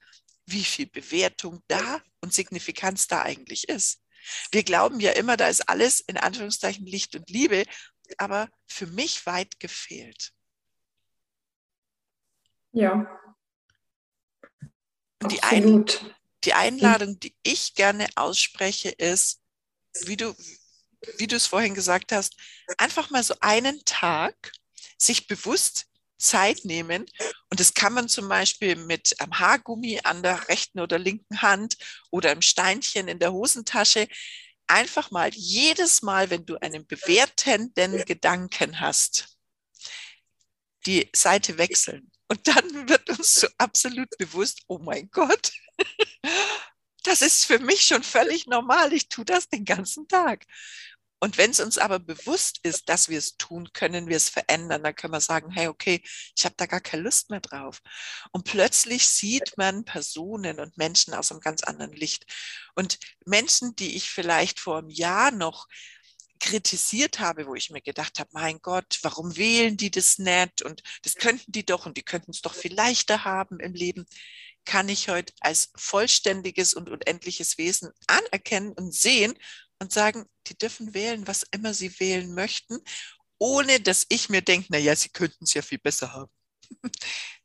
wie 0.47 0.65
viel 0.65 0.87
Bewertung 0.87 1.63
da 1.69 2.01
und 2.21 2.33
Signifikanz 2.33 3.07
da 3.07 3.23
eigentlich 3.23 3.69
ist. 3.69 4.01
Wir 4.51 4.63
glauben 4.63 5.01
ja 5.01 5.13
immer, 5.13 5.37
da 5.37 5.49
ist 5.49 5.69
alles 5.69 6.01
in 6.01 6.17
Anführungszeichen 6.17 6.87
Licht 6.87 7.15
und 7.15 7.29
Liebe, 7.31 7.65
aber 8.19 8.49
für 8.67 8.87
mich 8.87 9.27
weit 9.27 9.61
gefehlt. 9.61 10.33
Ja. 12.77 13.07
Die, 15.31 15.43
Ein, 15.43 15.87
die 16.45 16.53
Einladung, 16.53 17.19
die 17.19 17.35
ich 17.43 17.75
gerne 17.75 18.07
ausspreche, 18.17 18.91
ist, 18.91 19.41
wie 20.05 20.19
du, 20.19 20.37
wie 21.17 21.27
du 21.27 21.37
es 21.37 21.47
vorhin 21.47 21.75
gesagt 21.75 22.13
hast, 22.13 22.37
einfach 22.77 23.09
mal 23.09 23.25
so 23.25 23.35
einen 23.41 23.83
Tag 23.87 24.53
sich 24.99 25.27
bewusst 25.27 25.87
Zeit 26.19 26.67
nehmen. 26.67 27.07
Und 27.49 27.61
das 27.61 27.73
kann 27.73 27.95
man 27.95 28.11
zum 28.11 28.29
Beispiel 28.29 28.77
mit 28.77 29.19
einem 29.21 29.39
Haargummi 29.39 30.01
an 30.05 30.23
der 30.23 30.47
rechten 30.51 30.81
oder 30.81 30.99
linken 30.99 31.41
Hand 31.41 31.79
oder 32.11 32.31
einem 32.31 32.43
Steinchen 32.43 33.09
in 33.09 33.19
der 33.19 33.33
Hosentasche. 33.33 34.07
Einfach 34.67 35.11
mal 35.11 35.31
jedes 35.33 36.03
Mal, 36.03 36.29
wenn 36.29 36.45
du 36.45 36.57
einen 36.61 36.87
bewertenden 36.87 38.05
Gedanken 38.05 38.81
hast, 38.81 39.39
die 40.85 41.09
Seite 41.15 41.57
wechseln. 41.57 42.11
Und 42.29 42.47
dann 42.49 42.89
wird 42.89 43.09
uns 43.11 43.37
so 43.37 43.49
absolut 43.59 44.09
bewusst, 44.19 44.63
oh 44.67 44.79
mein 44.79 45.09
Gott, 45.11 45.53
das 47.05 47.23
ist 47.23 47.45
für 47.45 47.59
mich 47.59 47.83
schon 47.83 48.03
völlig 48.03 48.47
normal. 48.47 48.93
Ich 48.93 49.09
tue 49.09 49.25
das 49.25 49.49
den 49.49 49.65
ganzen 49.65 50.09
Tag. 50.09 50.45
Und 51.19 51.39
wenn 51.39 51.51
es 51.51 51.61
uns 51.61 51.79
aber 51.79 51.99
bewusst 51.99 52.61
ist, 52.63 52.89
dass 52.89 53.09
wir 53.09 53.19
es 53.19 53.37
tun, 53.39 53.73
können 53.73 54.09
wir 54.09 54.17
es 54.17 54.29
verändern. 54.29 54.83
Dann 54.83 54.95
können 54.95 55.15
wir 55.15 55.21
sagen, 55.21 55.51
hey, 55.51 55.69
okay, 55.69 56.03
ich 56.37 56.45
habe 56.45 56.55
da 56.59 56.67
gar 56.67 56.81
keine 56.81 57.05
Lust 57.05 57.31
mehr 57.31 57.41
drauf. 57.41 57.81
Und 58.33 58.45
plötzlich 58.45 59.09
sieht 59.09 59.57
man 59.57 59.85
Personen 59.85 60.61
und 60.61 60.77
Menschen 60.77 61.15
aus 61.15 61.31
einem 61.31 61.41
ganz 61.41 61.63
anderen 61.63 61.93
Licht. 61.93 62.27
Und 62.75 62.99
Menschen, 63.25 63.75
die 63.77 63.97
ich 63.97 64.11
vielleicht 64.11 64.61
vor 64.61 64.79
einem 64.79 64.91
Jahr 64.91 65.31
noch 65.31 65.67
kritisiert 66.39 67.19
habe, 67.19 67.47
wo 67.47 67.55
ich 67.55 67.71
mir 67.71 67.81
gedacht 67.81 68.19
habe, 68.19 68.31
mein 68.33 68.61
Gott, 68.61 68.99
warum 69.03 69.37
wählen 69.37 69.77
die 69.77 69.91
das 69.91 70.19
nicht? 70.19 70.63
Und 70.63 70.83
das 71.03 71.15
könnten 71.15 71.53
die 71.53 71.65
doch 71.65 71.87
und 71.87 71.97
die 71.97 72.03
könnten 72.03 72.31
es 72.31 72.43
doch 72.43 72.55
viel 72.55 72.75
leichter 72.75 73.25
haben 73.25 73.61
im 73.61 73.75
Leben, 73.75 74.07
kann 74.65 74.89
ich 74.89 75.09
heute 75.09 75.33
als 75.41 75.71
vollständiges 75.77 76.75
und 76.75 76.91
unendliches 76.91 77.57
Wesen 77.57 77.91
anerkennen 78.07 78.73
und 78.73 78.93
sehen 78.93 79.35
und 79.79 79.93
sagen, 79.93 80.27
die 80.49 80.59
dürfen 80.59 80.95
wählen, 80.95 81.27
was 81.27 81.45
immer 81.53 81.73
sie 81.73 81.99
wählen 82.01 82.35
möchten, 82.35 82.79
ohne 83.39 83.81
dass 83.81 84.07
ich 84.09 84.29
mir 84.29 84.43
denke, 84.43 84.69
na 84.71 84.79
ja, 84.79 84.97
sie 84.97 85.11
könnten 85.11 85.45
es 85.45 85.55
ja 85.55 85.63
viel 85.63 85.79
besser 85.79 86.13
haben. 86.13 86.33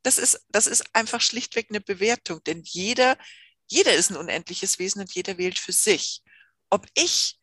Das 0.04 0.18
ist, 0.18 0.44
das 0.50 0.66
ist 0.66 0.84
einfach 0.96 1.22
schlichtweg 1.22 1.68
eine 1.70 1.80
Bewertung, 1.80 2.44
denn 2.44 2.64
jeder, 2.66 3.20
jeder 3.68 3.94
ist 3.94 4.10
ein 4.10 4.18
unendliches 4.18 4.80
Wesen 4.80 5.00
und 5.02 5.14
jeder 5.14 5.38
wählt 5.38 5.60
für 5.60 5.74
sich. 5.74 6.24
Ob 6.72 6.88
ich 6.96 7.40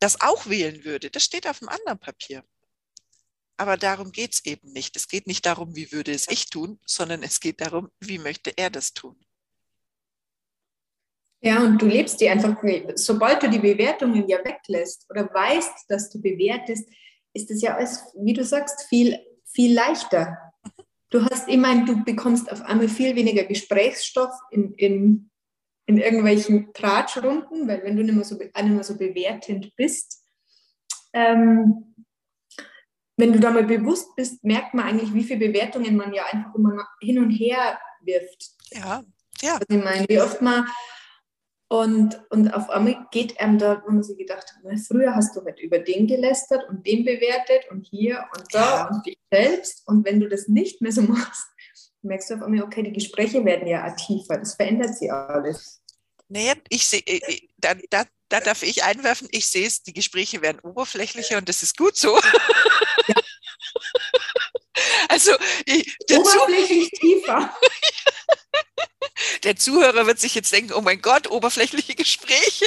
das 0.00 0.20
auch 0.20 0.48
wählen 0.48 0.84
würde, 0.84 1.10
das 1.10 1.24
steht 1.24 1.48
auf 1.48 1.60
einem 1.60 1.68
anderen 1.68 1.98
Papier. 1.98 2.44
Aber 3.56 3.76
darum 3.76 4.12
geht 4.12 4.34
es 4.34 4.44
eben 4.44 4.72
nicht. 4.72 4.94
Es 4.96 5.08
geht 5.08 5.26
nicht 5.26 5.44
darum, 5.44 5.74
wie 5.74 5.90
würde 5.90 6.12
es 6.12 6.28
ich 6.28 6.48
tun, 6.48 6.78
sondern 6.86 7.24
es 7.24 7.40
geht 7.40 7.60
darum, 7.60 7.90
wie 7.98 8.18
möchte 8.18 8.52
er 8.56 8.70
das 8.70 8.94
tun. 8.94 9.16
Ja, 11.40 11.62
und 11.62 11.80
du 11.80 11.86
lebst 11.86 12.20
die 12.20 12.28
einfach, 12.28 12.56
sobald 12.94 13.42
du 13.42 13.50
die 13.50 13.58
Bewertungen 13.58 14.28
ja 14.28 14.38
weglässt 14.44 15.06
oder 15.10 15.32
weißt, 15.32 15.86
dass 15.88 16.10
du 16.10 16.20
bewertest, 16.20 16.88
ist 17.32 17.50
es 17.50 17.62
ja 17.62 17.76
alles, 17.76 18.02
wie 18.16 18.32
du 18.32 18.44
sagst, 18.44 18.86
viel, 18.88 19.18
viel 19.44 19.74
leichter. 19.74 20.36
Du 21.10 21.24
hast 21.24 21.48
immer, 21.48 21.84
du 21.84 22.04
bekommst 22.04 22.50
auf 22.50 22.60
einmal 22.62 22.88
viel 22.88 23.14
weniger 23.16 23.44
Gesprächsstoff 23.44 24.32
in, 24.50 24.74
in, 24.74 25.27
in 25.88 25.96
irgendwelchen 25.96 26.72
Tratschrunden, 26.74 27.66
weil 27.66 27.82
wenn 27.82 27.96
du 27.96 28.04
nicht 28.04 28.14
mehr 28.14 28.24
so, 28.24 28.36
nicht 28.36 28.54
mehr 28.54 28.84
so 28.84 28.98
bewertend 28.98 29.74
bist, 29.74 30.22
ähm, 31.14 31.94
wenn 33.16 33.32
du 33.32 33.40
da 33.40 33.50
mal 33.50 33.64
bewusst 33.64 34.14
bist, 34.14 34.44
merkt 34.44 34.74
man 34.74 34.84
eigentlich, 34.84 35.14
wie 35.14 35.24
viele 35.24 35.48
Bewertungen 35.48 35.96
man 35.96 36.12
ja 36.12 36.24
einfach 36.30 36.54
immer 36.54 36.86
hin 37.00 37.18
und 37.18 37.30
her 37.30 37.80
wirft. 38.02 38.50
Ja, 38.70 39.02
ja. 39.40 39.54
Also 39.54 39.64
ich 39.70 39.82
meine, 39.82 40.06
wie 40.08 40.20
oft 40.20 40.42
man 40.42 40.68
und, 41.70 42.20
und 42.30 42.52
auf 42.52 42.68
einmal 42.68 43.06
geht 43.10 43.40
einem 43.40 43.58
da, 43.58 43.82
wo 43.86 43.90
man 43.90 44.02
sich 44.02 44.18
gedacht 44.18 44.44
hat, 44.54 44.80
früher 44.80 45.14
hast 45.14 45.34
du 45.36 45.44
halt 45.44 45.58
über 45.58 45.78
den 45.78 46.06
gelästert 46.06 46.68
und 46.68 46.86
den 46.86 47.06
bewertet 47.06 47.70
und 47.70 47.86
hier 47.86 48.26
und 48.36 48.44
da 48.52 48.60
ja. 48.60 48.88
und 48.88 49.06
dich 49.06 49.18
selbst. 49.30 49.86
Und 49.86 50.04
wenn 50.04 50.20
du 50.20 50.28
das 50.28 50.48
nicht 50.48 50.82
mehr 50.82 50.92
so 50.92 51.00
machst, 51.02 51.48
merkst 52.02 52.28
du 52.28 52.34
auf 52.34 52.42
einmal, 52.42 52.62
okay, 52.62 52.82
die 52.82 52.92
Gespräche 52.92 53.44
werden 53.44 53.66
ja 53.66 53.90
tiefer, 53.92 54.36
das 54.36 54.54
verändert 54.54 54.94
sich 54.94 55.10
alles. 55.10 55.77
Naja, 56.28 56.54
ich 56.68 56.86
sehe, 56.86 57.00
äh, 57.06 57.18
äh, 57.18 57.40
da, 57.56 57.74
da, 57.90 58.04
da 58.28 58.40
darf 58.40 58.62
ich 58.62 58.84
einwerfen, 58.84 59.28
ich 59.30 59.48
sehe 59.48 59.66
es, 59.66 59.82
die 59.82 59.94
Gespräche 59.94 60.42
werden 60.42 60.60
oberflächlicher 60.60 61.38
und 61.38 61.48
das 61.48 61.62
ist 61.62 61.76
gut 61.76 61.96
so. 61.96 62.16
Ja. 62.16 63.14
Also, 65.08 65.32
oberflächlich 65.34 66.90
tiefer. 66.90 67.52
Der 69.42 69.56
Zuhörer 69.56 70.06
wird 70.06 70.20
sich 70.20 70.34
jetzt 70.34 70.52
denken, 70.52 70.72
oh 70.72 70.80
mein 70.80 71.00
Gott, 71.00 71.28
oberflächliche 71.28 71.94
Gespräche. 71.94 72.66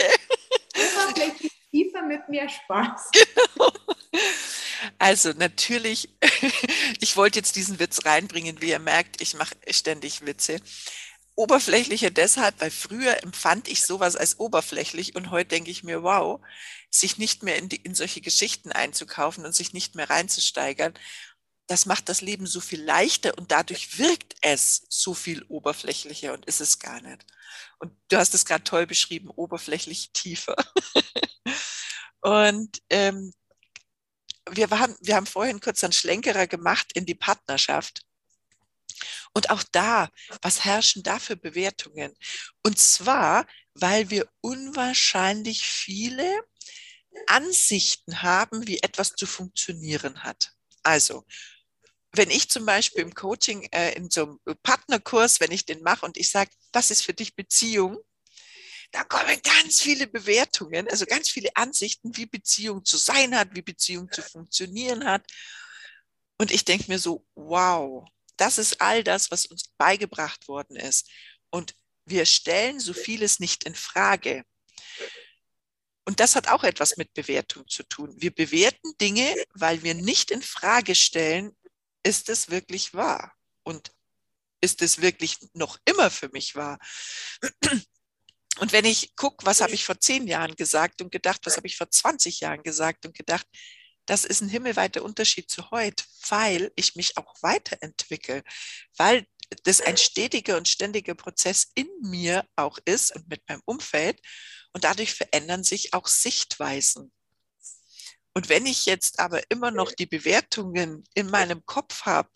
Oberflächlich 0.75 1.51
tiefer 1.71 2.01
mit 2.01 2.27
mehr 2.29 2.49
Spaß. 2.49 3.11
Genau. 3.53 3.71
Also 4.97 5.31
natürlich, 5.37 6.09
ich 6.99 7.15
wollte 7.15 7.37
jetzt 7.37 7.55
diesen 7.55 7.79
Witz 7.79 8.03
reinbringen, 8.03 8.61
wie 8.61 8.69
ihr 8.69 8.79
merkt, 8.79 9.21
ich 9.21 9.35
mache 9.35 9.55
ständig 9.69 10.25
Witze. 10.25 10.59
Oberflächlicher 11.35 12.11
deshalb, 12.11 12.59
weil 12.59 12.71
früher 12.71 13.23
empfand 13.23 13.67
ich 13.67 13.83
sowas 13.83 14.15
als 14.15 14.39
oberflächlich 14.39 15.15
und 15.15 15.31
heute 15.31 15.49
denke 15.49 15.71
ich 15.71 15.83
mir, 15.83 16.03
wow, 16.03 16.39
sich 16.89 17.17
nicht 17.17 17.43
mehr 17.43 17.57
in, 17.57 17.69
die, 17.69 17.77
in 17.77 17.95
solche 17.95 18.21
Geschichten 18.21 18.71
einzukaufen 18.71 19.45
und 19.45 19.55
sich 19.55 19.73
nicht 19.73 19.95
mehr 19.95 20.09
reinzusteigern 20.09 20.93
das 21.71 21.85
macht 21.85 22.09
das 22.09 22.19
Leben 22.19 22.47
so 22.47 22.59
viel 22.59 22.83
leichter 22.83 23.37
und 23.37 23.51
dadurch 23.51 23.97
wirkt 23.97 24.35
es 24.41 24.85
so 24.89 25.13
viel 25.13 25.43
oberflächlicher 25.43 26.33
und 26.33 26.45
ist 26.45 26.59
es 26.59 26.79
gar 26.79 26.99
nicht. 26.99 27.25
Und 27.79 27.93
du 28.09 28.17
hast 28.17 28.33
es 28.33 28.43
gerade 28.43 28.65
toll 28.65 28.85
beschrieben, 28.85 29.29
oberflächlich 29.29 30.11
tiefer. 30.11 30.57
und 32.21 32.81
ähm, 32.89 33.31
wir, 34.49 34.69
waren, 34.69 34.97
wir 34.99 35.15
haben 35.15 35.25
vorhin 35.25 35.61
kurz 35.61 35.81
einen 35.85 35.93
Schlenkerer 35.93 36.45
gemacht 36.45 36.91
in 36.93 37.05
die 37.05 37.15
Partnerschaft. 37.15 38.01
Und 39.33 39.49
auch 39.49 39.63
da, 39.71 40.09
was 40.41 40.63
herrschen 40.63 41.03
da 41.03 41.19
für 41.19 41.35
Bewertungen? 41.35 42.13
Und 42.63 42.77
zwar, 42.79 43.45
weil 43.73 44.09
wir 44.09 44.27
unwahrscheinlich 44.41 45.65
viele 45.65 46.43
Ansichten 47.27 48.21
haben, 48.21 48.67
wie 48.67 48.79
etwas 48.79 49.13
zu 49.15 49.25
funktionieren 49.25 50.23
hat. 50.23 50.51
Also, 50.83 51.25
wenn 52.13 52.29
ich 52.29 52.49
zum 52.49 52.65
Beispiel 52.65 53.03
im 53.03 53.13
Coaching, 53.13 53.67
äh, 53.71 53.93
in 53.93 54.09
so 54.09 54.23
einem 54.23 54.57
Partnerkurs, 54.63 55.39
wenn 55.39 55.51
ich 55.51 55.65
den 55.65 55.81
mache 55.81 56.05
und 56.05 56.17
ich 56.17 56.29
sage, 56.29 56.51
was 56.73 56.91
ist 56.91 57.03
für 57.03 57.13
dich 57.13 57.35
Beziehung? 57.35 57.97
Da 58.91 59.05
kommen 59.05 59.39
ganz 59.41 59.81
viele 59.81 60.07
Bewertungen, 60.07 60.89
also 60.89 61.05
ganz 61.05 61.29
viele 61.29 61.55
Ansichten, 61.55 62.15
wie 62.17 62.25
Beziehung 62.25 62.83
zu 62.83 62.97
sein 62.97 63.37
hat, 63.37 63.55
wie 63.55 63.61
Beziehung 63.61 64.11
zu 64.11 64.21
funktionieren 64.21 65.05
hat. 65.05 65.25
Und 66.37 66.51
ich 66.51 66.65
denke 66.65 66.85
mir 66.89 66.99
so, 66.99 67.25
wow, 67.35 68.05
das 68.41 68.57
ist 68.57 68.81
all 68.81 69.03
das, 69.03 69.29
was 69.29 69.45
uns 69.45 69.65
beigebracht 69.77 70.47
worden 70.47 70.75
ist. 70.75 71.09
Und 71.51 71.75
wir 72.05 72.25
stellen 72.25 72.79
so 72.79 72.93
vieles 72.93 73.39
nicht 73.39 73.65
in 73.65 73.75
Frage. 73.75 74.43
Und 76.05 76.19
das 76.19 76.35
hat 76.35 76.47
auch 76.47 76.63
etwas 76.63 76.97
mit 76.97 77.13
Bewertung 77.13 77.67
zu 77.67 77.83
tun. 77.83 78.13
Wir 78.17 78.33
bewerten 78.33 78.97
Dinge, 78.99 79.35
weil 79.53 79.83
wir 79.83 79.93
nicht 79.93 80.31
in 80.31 80.41
Frage 80.41 80.95
stellen, 80.95 81.55
ist 82.03 82.29
es 82.29 82.49
wirklich 82.49 82.95
wahr? 82.95 83.31
Und 83.63 83.91
ist 84.59 84.81
es 84.81 85.01
wirklich 85.01 85.37
noch 85.53 85.77
immer 85.85 86.09
für 86.09 86.29
mich 86.29 86.55
wahr? 86.55 86.79
Und 88.59 88.73
wenn 88.73 88.85
ich 88.85 89.15
gucke, 89.15 89.45
was 89.45 89.61
habe 89.61 89.73
ich 89.73 89.85
vor 89.85 89.99
zehn 89.99 90.27
Jahren 90.27 90.55
gesagt 90.55 91.01
und 91.01 91.11
gedacht, 91.11 91.41
was 91.45 91.57
habe 91.57 91.67
ich 91.67 91.77
vor 91.77 91.89
20 91.89 92.39
Jahren 92.39 92.63
gesagt 92.63 93.05
und 93.05 93.15
gedacht, 93.15 93.47
das 94.11 94.25
ist 94.25 94.41
ein 94.41 94.49
himmelweiter 94.49 95.03
Unterschied 95.03 95.49
zu 95.49 95.71
heute, 95.71 96.03
weil 96.27 96.73
ich 96.75 96.97
mich 96.97 97.15
auch 97.15 97.33
weiterentwickle, 97.41 98.43
weil 98.97 99.25
das 99.63 99.79
ein 99.79 99.95
stetiger 99.95 100.57
und 100.57 100.67
ständiger 100.67 101.15
Prozess 101.15 101.71
in 101.75 101.87
mir 102.01 102.45
auch 102.57 102.77
ist 102.83 103.15
und 103.15 103.29
mit 103.29 103.47
meinem 103.47 103.61
Umfeld. 103.63 104.19
Und 104.73 104.83
dadurch 104.83 105.13
verändern 105.13 105.63
sich 105.63 105.93
auch 105.93 106.07
Sichtweisen. 106.07 107.13
Und 108.33 108.49
wenn 108.49 108.65
ich 108.65 108.85
jetzt 108.85 109.19
aber 109.19 109.49
immer 109.49 109.71
noch 109.71 109.93
die 109.93 110.07
Bewertungen 110.07 111.05
in 111.13 111.27
meinem 111.27 111.65
Kopf 111.65 112.01
habe, 112.01 112.29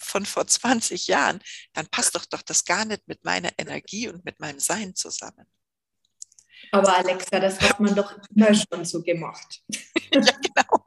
von 0.00 0.24
vor 0.24 0.46
20 0.46 1.06
Jahren, 1.06 1.40
dann 1.74 1.86
passt 1.88 2.14
doch 2.14 2.24
doch 2.24 2.42
das 2.42 2.64
gar 2.64 2.86
nicht 2.86 3.06
mit 3.06 3.26
meiner 3.26 3.50
Energie 3.58 4.08
und 4.08 4.24
mit 4.24 4.40
meinem 4.40 4.58
Sein 4.58 4.94
zusammen. 4.94 5.46
Aber 6.72 6.96
Alexa, 6.96 7.38
das 7.40 7.60
hat 7.60 7.78
man 7.78 7.94
doch 7.94 8.16
immer 8.34 8.54
schon 8.54 8.84
so 8.84 9.02
gemacht. 9.02 9.62
ja, 10.12 10.20
genau. 10.20 10.84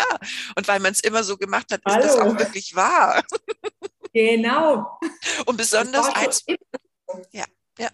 Ja, 0.00 0.18
und 0.56 0.68
weil 0.68 0.80
man 0.80 0.92
es 0.92 1.00
immer 1.00 1.24
so 1.24 1.36
gemacht 1.36 1.70
hat, 1.72 1.80
ist 1.84 1.92
Hallo. 1.92 2.02
das 2.02 2.16
auch 2.16 2.38
wirklich 2.38 2.74
wahr. 2.74 3.22
Genau. 4.12 4.98
Und 5.46 5.56
besonders 5.56 6.06
eins. 6.14 6.44
Ja, 7.32 7.44
ja. 7.78 7.88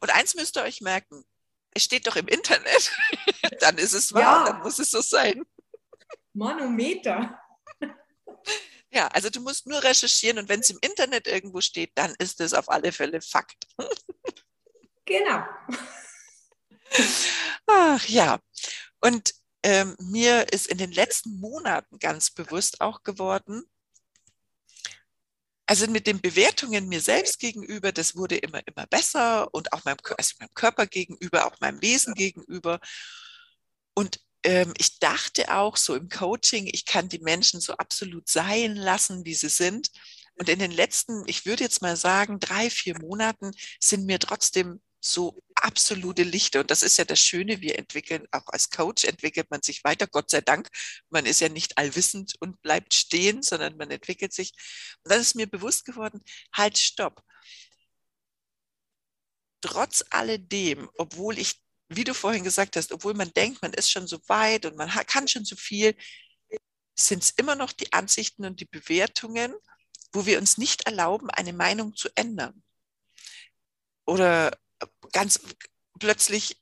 Und 0.00 0.10
eins 0.10 0.34
müsst 0.34 0.56
ihr 0.56 0.62
euch 0.62 0.80
merken: 0.80 1.24
Es 1.74 1.84
steht 1.84 2.06
doch 2.06 2.16
im 2.16 2.28
Internet. 2.28 2.92
dann 3.60 3.78
ist 3.78 3.92
es 3.92 4.12
wahr, 4.12 4.46
ja. 4.46 4.52
dann 4.52 4.62
muss 4.62 4.78
es 4.78 4.90
so 4.90 5.00
sein. 5.00 5.44
Manometer. 6.32 7.40
Ja, 8.90 9.08
also 9.08 9.28
du 9.28 9.40
musst 9.40 9.66
nur 9.66 9.82
recherchieren 9.82 10.38
und 10.38 10.48
wenn 10.48 10.60
es 10.60 10.70
im 10.70 10.78
Internet 10.80 11.26
irgendwo 11.26 11.60
steht, 11.60 11.90
dann 11.96 12.14
ist 12.18 12.40
es 12.40 12.54
auf 12.54 12.68
alle 12.68 12.92
Fälle 12.92 13.20
Fakt. 13.20 13.66
Genau. 15.04 15.44
Ach 17.66 18.04
ja. 18.06 18.38
Und 19.00 19.34
ähm, 19.64 19.96
mir 19.98 20.52
ist 20.52 20.66
in 20.66 20.78
den 20.78 20.92
letzten 20.92 21.40
Monaten 21.40 21.98
ganz 21.98 22.30
bewusst 22.30 22.80
auch 22.80 23.02
geworden, 23.02 23.62
also 25.66 25.86
mit 25.86 26.06
den 26.06 26.20
Bewertungen 26.20 26.88
mir 26.88 27.00
selbst 27.00 27.38
gegenüber, 27.38 27.90
das 27.90 28.14
wurde 28.14 28.36
immer, 28.36 28.60
immer 28.66 28.86
besser 28.86 29.52
und 29.54 29.72
auch 29.72 29.82
meinem, 29.84 29.96
also 30.18 30.34
meinem 30.38 30.52
Körper 30.52 30.86
gegenüber, 30.86 31.46
auch 31.46 31.58
meinem 31.60 31.80
Wesen 31.80 32.14
gegenüber. 32.14 32.78
Und 33.94 34.20
ähm, 34.42 34.74
ich 34.76 34.98
dachte 34.98 35.54
auch 35.54 35.78
so 35.78 35.94
im 35.94 36.10
Coaching, 36.10 36.68
ich 36.70 36.84
kann 36.84 37.08
die 37.08 37.20
Menschen 37.20 37.60
so 37.60 37.72
absolut 37.78 38.28
sein 38.28 38.76
lassen, 38.76 39.24
wie 39.24 39.34
sie 39.34 39.48
sind. 39.48 39.90
Und 40.34 40.50
in 40.50 40.58
den 40.58 40.72
letzten, 40.72 41.24
ich 41.26 41.46
würde 41.46 41.64
jetzt 41.64 41.80
mal 41.80 41.96
sagen, 41.96 42.38
drei, 42.40 42.68
vier 42.68 42.98
Monaten 43.00 43.52
sind 43.80 44.04
mir 44.04 44.18
trotzdem 44.18 44.82
so 45.04 45.42
absolute 45.54 46.22
Lichter. 46.22 46.60
Und 46.60 46.70
das 46.70 46.82
ist 46.82 46.96
ja 46.96 47.04
das 47.04 47.20
Schöne, 47.20 47.60
wir 47.60 47.78
entwickeln, 47.78 48.26
auch 48.30 48.46
als 48.46 48.70
Coach 48.70 49.04
entwickelt 49.04 49.50
man 49.50 49.62
sich 49.62 49.84
weiter, 49.84 50.06
Gott 50.06 50.30
sei 50.30 50.40
Dank. 50.40 50.68
Man 51.10 51.26
ist 51.26 51.40
ja 51.40 51.48
nicht 51.48 51.76
allwissend 51.78 52.34
und 52.40 52.60
bleibt 52.62 52.94
stehen, 52.94 53.42
sondern 53.42 53.76
man 53.76 53.90
entwickelt 53.90 54.32
sich. 54.32 54.52
Und 55.02 55.12
dann 55.12 55.20
ist 55.20 55.36
mir 55.36 55.46
bewusst 55.46 55.84
geworden, 55.84 56.22
halt, 56.54 56.78
stopp. 56.78 57.22
Trotz 59.60 60.04
alledem, 60.10 60.90
obwohl 60.96 61.38
ich, 61.38 61.60
wie 61.88 62.04
du 62.04 62.14
vorhin 62.14 62.44
gesagt 62.44 62.76
hast, 62.76 62.92
obwohl 62.92 63.14
man 63.14 63.30
denkt, 63.32 63.60
man 63.62 63.74
ist 63.74 63.90
schon 63.90 64.06
so 64.06 64.18
weit 64.26 64.64
und 64.66 64.76
man 64.76 64.88
kann 64.88 65.28
schon 65.28 65.44
so 65.44 65.56
viel, 65.56 65.94
sind 66.98 67.22
es 67.22 67.30
immer 67.30 67.56
noch 67.56 67.72
die 67.72 67.92
Ansichten 67.92 68.44
und 68.46 68.60
die 68.60 68.66
Bewertungen, 68.66 69.54
wo 70.12 70.26
wir 70.26 70.38
uns 70.38 70.58
nicht 70.58 70.86
erlauben, 70.86 71.28
eine 71.30 71.52
Meinung 71.52 71.94
zu 71.94 72.08
ändern. 72.14 72.62
Oder 74.06 74.52
ganz 75.12 75.40
plötzlich 75.98 76.60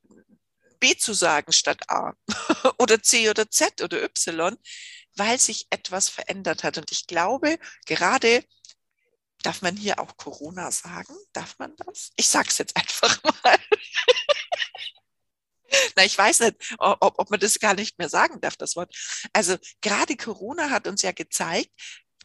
B 0.81 0.97
zu 0.97 1.13
sagen 1.13 1.53
statt 1.53 1.89
A 1.89 2.13
oder 2.79 3.03
C 3.03 3.31
oder 3.31 3.51
Z 3.51 3.83
oder 3.83 4.03
Y, 4.03 4.57
weil 5.15 5.39
sich 5.39 5.67
etwas 5.71 6.09
verändert 6.09 6.65
hat. 6.65 6.79
Und 6.79 6.91
ich 6.91 7.07
glaube, 7.07 7.59
gerade 7.87 8.45
darf 9.43 9.63
man 9.63 9.77
hier 9.77 10.01
auch 10.01 10.17
Corona 10.17 10.71
sagen? 10.71 11.15
Darf 11.33 11.59
man 11.59 11.75
das? 11.77 12.11
Ich 12.17 12.29
sage 12.29 12.49
es 12.49 12.59
jetzt 12.59 12.77
einfach 12.77 13.23
mal. 13.23 13.59
Na, 15.97 16.05
ich 16.05 16.19
weiß 16.19 16.41
nicht, 16.41 16.57
ob, 16.79 17.19
ob 17.19 17.31
man 17.31 17.41
das 17.41 17.59
gar 17.59 17.75
nicht 17.75 17.99
mehr 17.99 18.09
sagen 18.09 18.41
darf, 18.41 18.57
das 18.57 18.77
Wort. 18.77 18.95
Also 19.33 19.57
gerade 19.81 20.17
Corona 20.17 20.71
hat 20.71 20.87
uns 20.87 21.03
ja 21.03 21.13
gezeigt, 21.13 21.71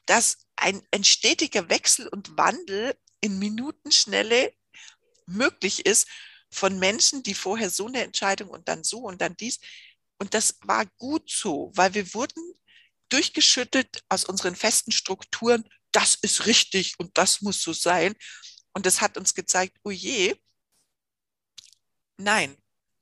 dass 0.06 0.38
ein, 0.56 0.82
ein 0.91 1.03
stetiger 1.03 1.70
Wechsel 1.70 2.08
und 2.08 2.38
Wandel 2.38 2.98
in 3.22 3.39
Minutenschnelle 3.39 4.53
möglich 5.27 5.85
ist 5.85 6.07
von 6.50 6.79
Menschen, 6.79 7.24
die 7.24 7.33
vorher 7.33 7.70
so 7.70 7.87
eine 7.87 8.03
Entscheidung 8.03 8.50
und 8.50 8.68
dann 8.68 8.83
so 8.83 9.00
und 9.00 9.22
dann 9.22 9.35
dies. 9.35 9.59
Und 10.18 10.33
das 10.33 10.57
war 10.61 10.85
gut 10.98 11.29
so, 11.29 11.72
weil 11.75 11.94
wir 11.94 12.13
wurden 12.13 12.53
durchgeschüttelt 13.09 14.03
aus 14.09 14.25
unseren 14.25 14.55
festen 14.55 14.92
Strukturen, 14.92 15.63
das 15.92 16.16
ist 16.16 16.46
richtig 16.46 16.96
und 17.00 17.18
das 17.18 17.42
muss 17.42 17.61
so 17.61 17.74
sein. 17.74 18.16
Und 18.74 18.85
das 18.85 19.01
hat 19.01 19.18
uns 19.18 19.33
gezeigt, 19.33 19.77
oh 19.83 19.92
je, 19.92 20.35
nein, 22.18 22.57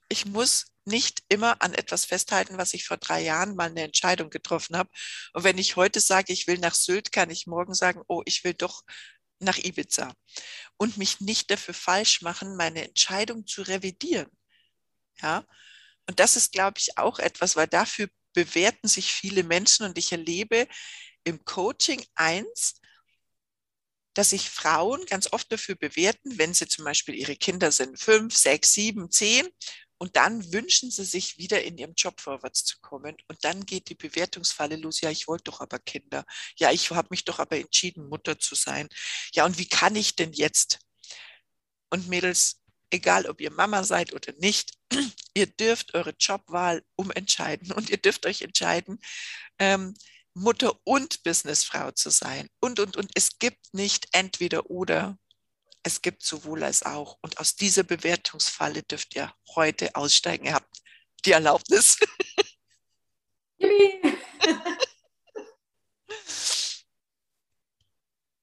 ich 0.09 0.25
muss 0.25 0.67
nicht 0.85 1.23
immer 1.29 1.61
an 1.61 1.73
etwas 1.73 2.05
festhalten, 2.05 2.57
was 2.57 2.73
ich 2.73 2.85
vor 2.85 2.97
drei 2.97 3.21
Jahren 3.21 3.55
mal 3.55 3.69
eine 3.69 3.81
Entscheidung 3.81 4.29
getroffen 4.29 4.77
habe. 4.77 4.89
Und 5.33 5.43
wenn 5.43 5.57
ich 5.57 5.75
heute 5.75 5.99
sage, 5.99 6.31
ich 6.31 6.47
will 6.47 6.59
nach 6.59 6.75
Sylt, 6.75 7.11
kann 7.11 7.31
ich 7.31 7.47
morgen 7.47 7.73
sagen, 7.73 8.03
oh, 8.07 8.21
ich 8.25 8.43
will 8.43 8.53
doch 8.53 8.83
nach 9.39 9.57
Ibiza 9.57 10.13
und 10.77 10.97
mich 10.97 11.21
nicht 11.21 11.51
dafür 11.51 11.73
falsch 11.73 12.21
machen, 12.21 12.55
meine 12.55 12.83
Entscheidung 12.85 13.47
zu 13.47 13.61
revidieren. 13.63 14.29
Ja, 15.21 15.45
und 16.07 16.19
das 16.19 16.35
ist, 16.35 16.51
glaube 16.51 16.79
ich, 16.79 16.97
auch 16.97 17.19
etwas, 17.19 17.55
weil 17.55 17.67
dafür 17.67 18.09
bewerten 18.33 18.87
sich 18.87 19.13
viele 19.13 19.43
Menschen 19.43 19.85
und 19.85 19.97
ich 19.97 20.11
erlebe 20.11 20.67
im 21.23 21.43
Coaching 21.45 22.05
eins, 22.15 22.81
dass 24.13 24.29
sich 24.29 24.49
Frauen 24.49 25.05
ganz 25.05 25.31
oft 25.33 25.51
dafür 25.51 25.75
bewerten, 25.75 26.37
wenn 26.37 26.53
sie 26.53 26.67
zum 26.67 26.85
Beispiel 26.85 27.15
ihre 27.15 27.35
Kinder 27.35 27.71
sind, 27.71 27.99
fünf, 27.99 28.35
sechs, 28.35 28.73
sieben, 28.73 29.11
zehn 29.11 29.47
und 29.97 30.15
dann 30.17 30.51
wünschen 30.51 30.91
sie 30.91 31.05
sich 31.05 31.37
wieder 31.37 31.63
in 31.63 31.77
ihrem 31.77 31.93
Job 31.95 32.19
vorwärts 32.19 32.65
zu 32.65 32.77
kommen. 32.81 33.15
Und 33.27 33.43
dann 33.45 33.65
geht 33.65 33.89
die 33.89 33.95
Bewertungsfalle 33.95 34.75
los. 34.75 35.01
Ja, 35.01 35.09
ich 35.09 35.27
wollte 35.27 35.45
doch 35.45 35.61
aber 35.61 35.79
Kinder. 35.79 36.25
Ja, 36.57 36.71
ich 36.71 36.89
habe 36.91 37.07
mich 37.11 37.23
doch 37.23 37.39
aber 37.39 37.57
entschieden, 37.57 38.09
Mutter 38.09 38.37
zu 38.37 38.55
sein. 38.55 38.89
Ja, 39.33 39.45
und 39.45 39.57
wie 39.57 39.69
kann 39.69 39.95
ich 39.95 40.15
denn 40.15 40.33
jetzt? 40.33 40.79
Und 41.89 42.07
Mädels, 42.09 42.61
egal 42.89 43.25
ob 43.25 43.39
ihr 43.39 43.51
Mama 43.51 43.83
seid 43.83 44.13
oder 44.13 44.33
nicht, 44.37 44.73
ihr 45.33 45.47
dürft 45.47 45.93
eure 45.93 46.13
Jobwahl 46.19 46.83
umentscheiden 46.95 47.71
und 47.71 47.89
ihr 47.89 47.97
dürft 47.97 48.25
euch 48.25 48.41
entscheiden, 48.41 48.99
ähm, 49.59 49.93
Mutter 50.33 50.77
und 50.83 51.23
Businessfrau 51.23 51.91
zu 51.91 52.09
sein. 52.09 52.49
Und, 52.59 52.79
und, 52.81 52.97
und 52.97 53.09
es 53.15 53.39
gibt 53.39 53.73
nicht 53.73 54.09
entweder 54.11 54.69
oder, 54.69 55.17
es 55.85 56.01
gibt 56.01 56.23
sowohl 56.23 56.63
als 56.63 56.83
auch. 56.83 57.19
Und 57.21 57.37
aus 57.37 57.55
dieser 57.55 57.83
Bewertungsfalle 57.83 58.81
dürft 58.83 59.15
ihr 59.15 59.31
heute 59.55 59.95
aussteigen. 59.95 60.45
Ihr 60.45 60.55
habt 60.55 60.81
die 61.25 61.31
Erlaubnis. 61.31 61.99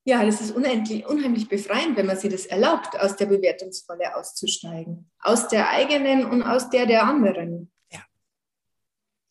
Ja, 0.05 0.25
das 0.25 0.41
ist 0.41 0.51
unendlich, 0.51 1.07
unheimlich 1.07 1.49
befreiend, 1.49 1.97
wenn 1.97 2.07
man 2.07 2.17
sich 2.17 2.33
das 2.33 2.47
erlaubt, 2.47 2.99
aus 2.99 3.15
der 3.15 3.27
Bewertungsfalle 3.27 4.17
auszusteigen. 4.17 5.09
Aus 5.21 5.47
der 5.47 5.69
eigenen 5.69 6.27
und 6.27 6.43
aus 6.43 6.71
der 6.71 6.87
der 6.87 7.05
anderen. 7.05 7.71
Ja. 7.89 8.01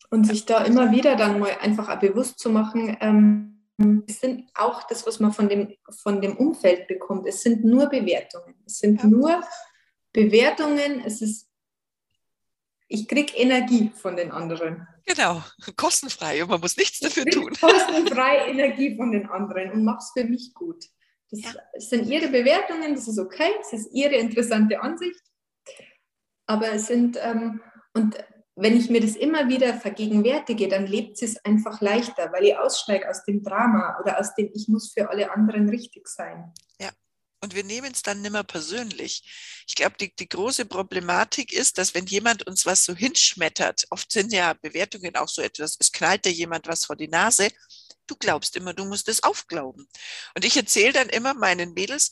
Und 0.10 0.26
sich 0.26 0.46
da 0.46 0.64
immer 0.64 0.92
wieder 0.92 1.18
dann 1.18 1.40
mal 1.40 1.58
einfach 1.60 1.90
auch 1.90 2.00
bewusst 2.00 2.40
zu 2.40 2.50
machen, 2.50 2.96
ähm, 3.02 3.61
es 4.08 4.20
sind 4.20 4.50
auch 4.56 4.84
das, 4.84 5.06
was 5.06 5.20
man 5.20 5.34
von 5.34 5.50
dem, 5.50 5.76
von 6.02 6.22
dem 6.22 6.36
Umfeld 6.38 6.88
bekommt. 6.88 7.28
Es 7.28 7.42
sind 7.42 7.64
nur 7.64 7.88
Bewertungen. 7.88 8.56
Es 8.66 8.80
sind 8.80 9.02
ja. 9.02 9.08
nur 9.08 9.42
Bewertungen. 10.14 11.02
Es 11.06 11.22
ist, 11.22 11.48
ich 12.88 13.08
kriege 13.08 13.34
Energie 13.36 13.92
von 13.96 14.16
den 14.16 14.32
anderen. 14.32 14.88
Genau, 15.06 15.42
kostenfrei 15.76 16.44
und 16.44 16.50
man 16.50 16.62
muss 16.62 16.78
nichts 16.78 17.00
dafür 17.00 17.26
tun. 17.26 17.54
Kostenfrei 17.60 18.50
Energie 18.50 18.96
von 18.96 19.12
den 19.12 19.28
anderen 19.28 19.72
und 19.72 19.84
mach's 19.84 20.12
für 20.14 20.24
mich 20.24 20.54
gut. 20.54 20.86
Das 21.30 21.42
ja. 21.42 21.52
sind 21.78 22.08
ihre 22.08 22.28
Bewertungen, 22.28 22.94
das 22.94 23.08
ist 23.08 23.18
okay, 23.18 23.52
das 23.60 23.74
ist 23.74 23.94
ihre 23.94 24.16
interessante 24.16 24.82
Ansicht. 24.82 25.22
Aber 26.46 26.74
es 26.74 26.88
sind, 26.88 27.18
ähm, 27.22 27.62
und 27.94 28.18
wenn 28.62 28.78
ich 28.78 28.90
mir 28.90 29.02
das 29.02 29.16
immer 29.16 29.50
wieder 29.50 29.74
vergegenwärtige, 29.74 30.68
dann 30.68 30.86
lebt 30.86 31.22
es 31.22 31.38
einfach 31.44 31.82
leichter, 31.82 32.32
weil 32.32 32.46
ich 32.46 32.56
aussteige 32.56 33.10
aus 33.10 33.24
dem 33.24 33.44
Drama 33.44 33.98
oder 34.00 34.20
aus 34.20 34.36
dem 34.36 34.52
Ich 34.54 34.68
muss 34.68 34.92
für 34.94 35.10
alle 35.10 35.32
anderen 35.32 35.68
richtig 35.70 36.08
sein. 36.08 36.54
Ja. 36.80 36.90
Und 37.44 37.56
wir 37.56 37.64
nehmen 37.64 37.92
es 37.92 38.04
dann 38.04 38.22
nimmer 38.22 38.44
persönlich. 38.44 39.64
Ich 39.68 39.74
glaube, 39.74 39.96
die, 40.00 40.14
die 40.16 40.30
große 40.30 40.66
Problematik 40.66 41.52
ist, 41.52 41.80
dass 41.80 41.96
wenn 41.96 42.06
jemand 42.06 42.46
uns 42.46 42.68
was 42.68 42.86
so 42.86 42.96
hinschmettert, 42.96 43.86
oft 43.90 44.12
sind 44.12 44.32
ja 44.32 44.54
Bewertungen 44.54 45.16
auch 45.16 45.28
so 45.28 45.42
etwas, 45.42 45.76
es 45.80 45.92
knallt 45.92 46.26
dir 46.26 46.32
jemand 46.32 46.68
was 46.68 46.86
vor 46.86 46.96
die 46.96 47.08
Nase, 47.08 47.50
du 48.06 48.16
glaubst 48.16 48.56
immer, 48.58 48.74
du 48.74 48.86
musst 48.86 49.08
es 49.08 49.24
aufglauben. 49.24 49.88
Und 50.36 50.46
ich 50.46 50.56
erzähle 50.56 50.94
dann 50.94 51.10
immer 51.10 51.34
meinen 51.34 51.74
Mädels, 51.74 52.12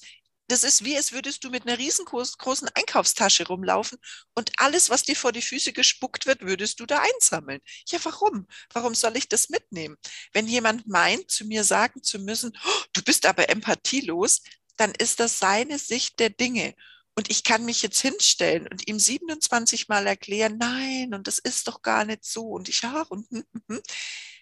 das 0.51 0.63
ist 0.63 0.83
wie, 0.83 0.97
als 0.97 1.11
würdest 1.11 1.43
du 1.43 1.49
mit 1.49 1.67
einer 1.67 1.77
riesengroßen 1.77 2.69
Einkaufstasche 2.73 3.47
rumlaufen 3.47 3.99
und 4.35 4.51
alles, 4.57 4.89
was 4.89 5.03
dir 5.03 5.15
vor 5.15 5.31
die 5.31 5.41
Füße 5.41 5.73
gespuckt 5.73 6.25
wird, 6.25 6.41
würdest 6.41 6.79
du 6.79 6.85
da 6.85 7.01
einsammeln. 7.01 7.61
Ja, 7.87 7.99
warum? 8.03 8.47
Warum 8.73 8.95
soll 8.95 9.15
ich 9.15 9.29
das 9.29 9.49
mitnehmen? 9.49 9.97
Wenn 10.33 10.47
jemand 10.47 10.87
meint, 10.87 11.29
zu 11.29 11.45
mir 11.45 11.63
sagen 11.63 12.01
zu 12.03 12.19
müssen, 12.19 12.57
oh, 12.65 12.83
du 12.93 13.03
bist 13.03 13.25
aber 13.25 13.49
empathielos, 13.49 14.41
dann 14.75 14.91
ist 14.91 15.19
das 15.19 15.39
seine 15.39 15.77
Sicht 15.77 16.19
der 16.19 16.29
Dinge. 16.31 16.73
Und 17.15 17.29
ich 17.29 17.43
kann 17.43 17.65
mich 17.65 17.81
jetzt 17.81 17.99
hinstellen 18.01 18.67
und 18.67 18.87
ihm 18.87 18.97
27 18.97 19.87
Mal 19.89 20.07
erklären, 20.07 20.57
nein, 20.57 21.13
und 21.13 21.27
das 21.27 21.37
ist 21.37 21.67
doch 21.67 21.81
gar 21.81 22.05
nicht 22.05 22.23
so. 22.25 22.47
Und 22.47 22.69
ich, 22.69 22.81
ja, 22.81 23.01
und 23.09 23.29
hm, 23.29 23.43
hm, 23.53 23.61
hm. 23.69 23.81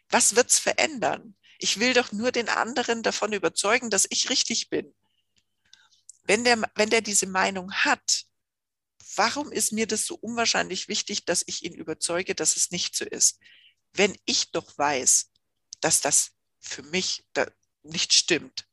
was 0.10 0.36
wird's 0.36 0.60
verändern? 0.60 1.36
Ich 1.60 1.80
will 1.80 1.94
doch 1.94 2.12
nur 2.12 2.32
den 2.32 2.50
anderen 2.50 3.04
davon 3.04 3.34
überzeugen, 3.34 3.90
dass 3.90 4.06
ich 4.10 4.30
richtig 4.30 4.70
bin. 4.70 4.94
Wenn 6.28 6.44
der, 6.44 6.62
wenn 6.76 6.90
der 6.90 7.02
diese 7.02 7.26
Meinung 7.26 7.72
hat, 7.74 8.26
warum 9.16 9.52
ist 9.52 9.72
mir 9.72 9.88
das 9.88 10.06
so 10.06 10.16
unwahrscheinlich 10.16 10.88
wichtig, 10.88 11.26
dass 11.26 11.44
ich 11.48 11.64
ihn 11.64 11.74
überzeuge, 11.74 12.36
dass 12.36 12.58
es 12.58 12.70
nicht 12.70 12.96
so 12.96 13.06
ist? 13.06 13.40
Wenn 13.94 14.16
ich 14.26 14.52
doch 14.52 14.78
weiß, 14.78 15.32
dass 15.82 16.02
das 16.02 16.32
für 16.60 16.84
mich 16.84 17.26
nicht 17.84 18.14
stimmt. 18.14 18.68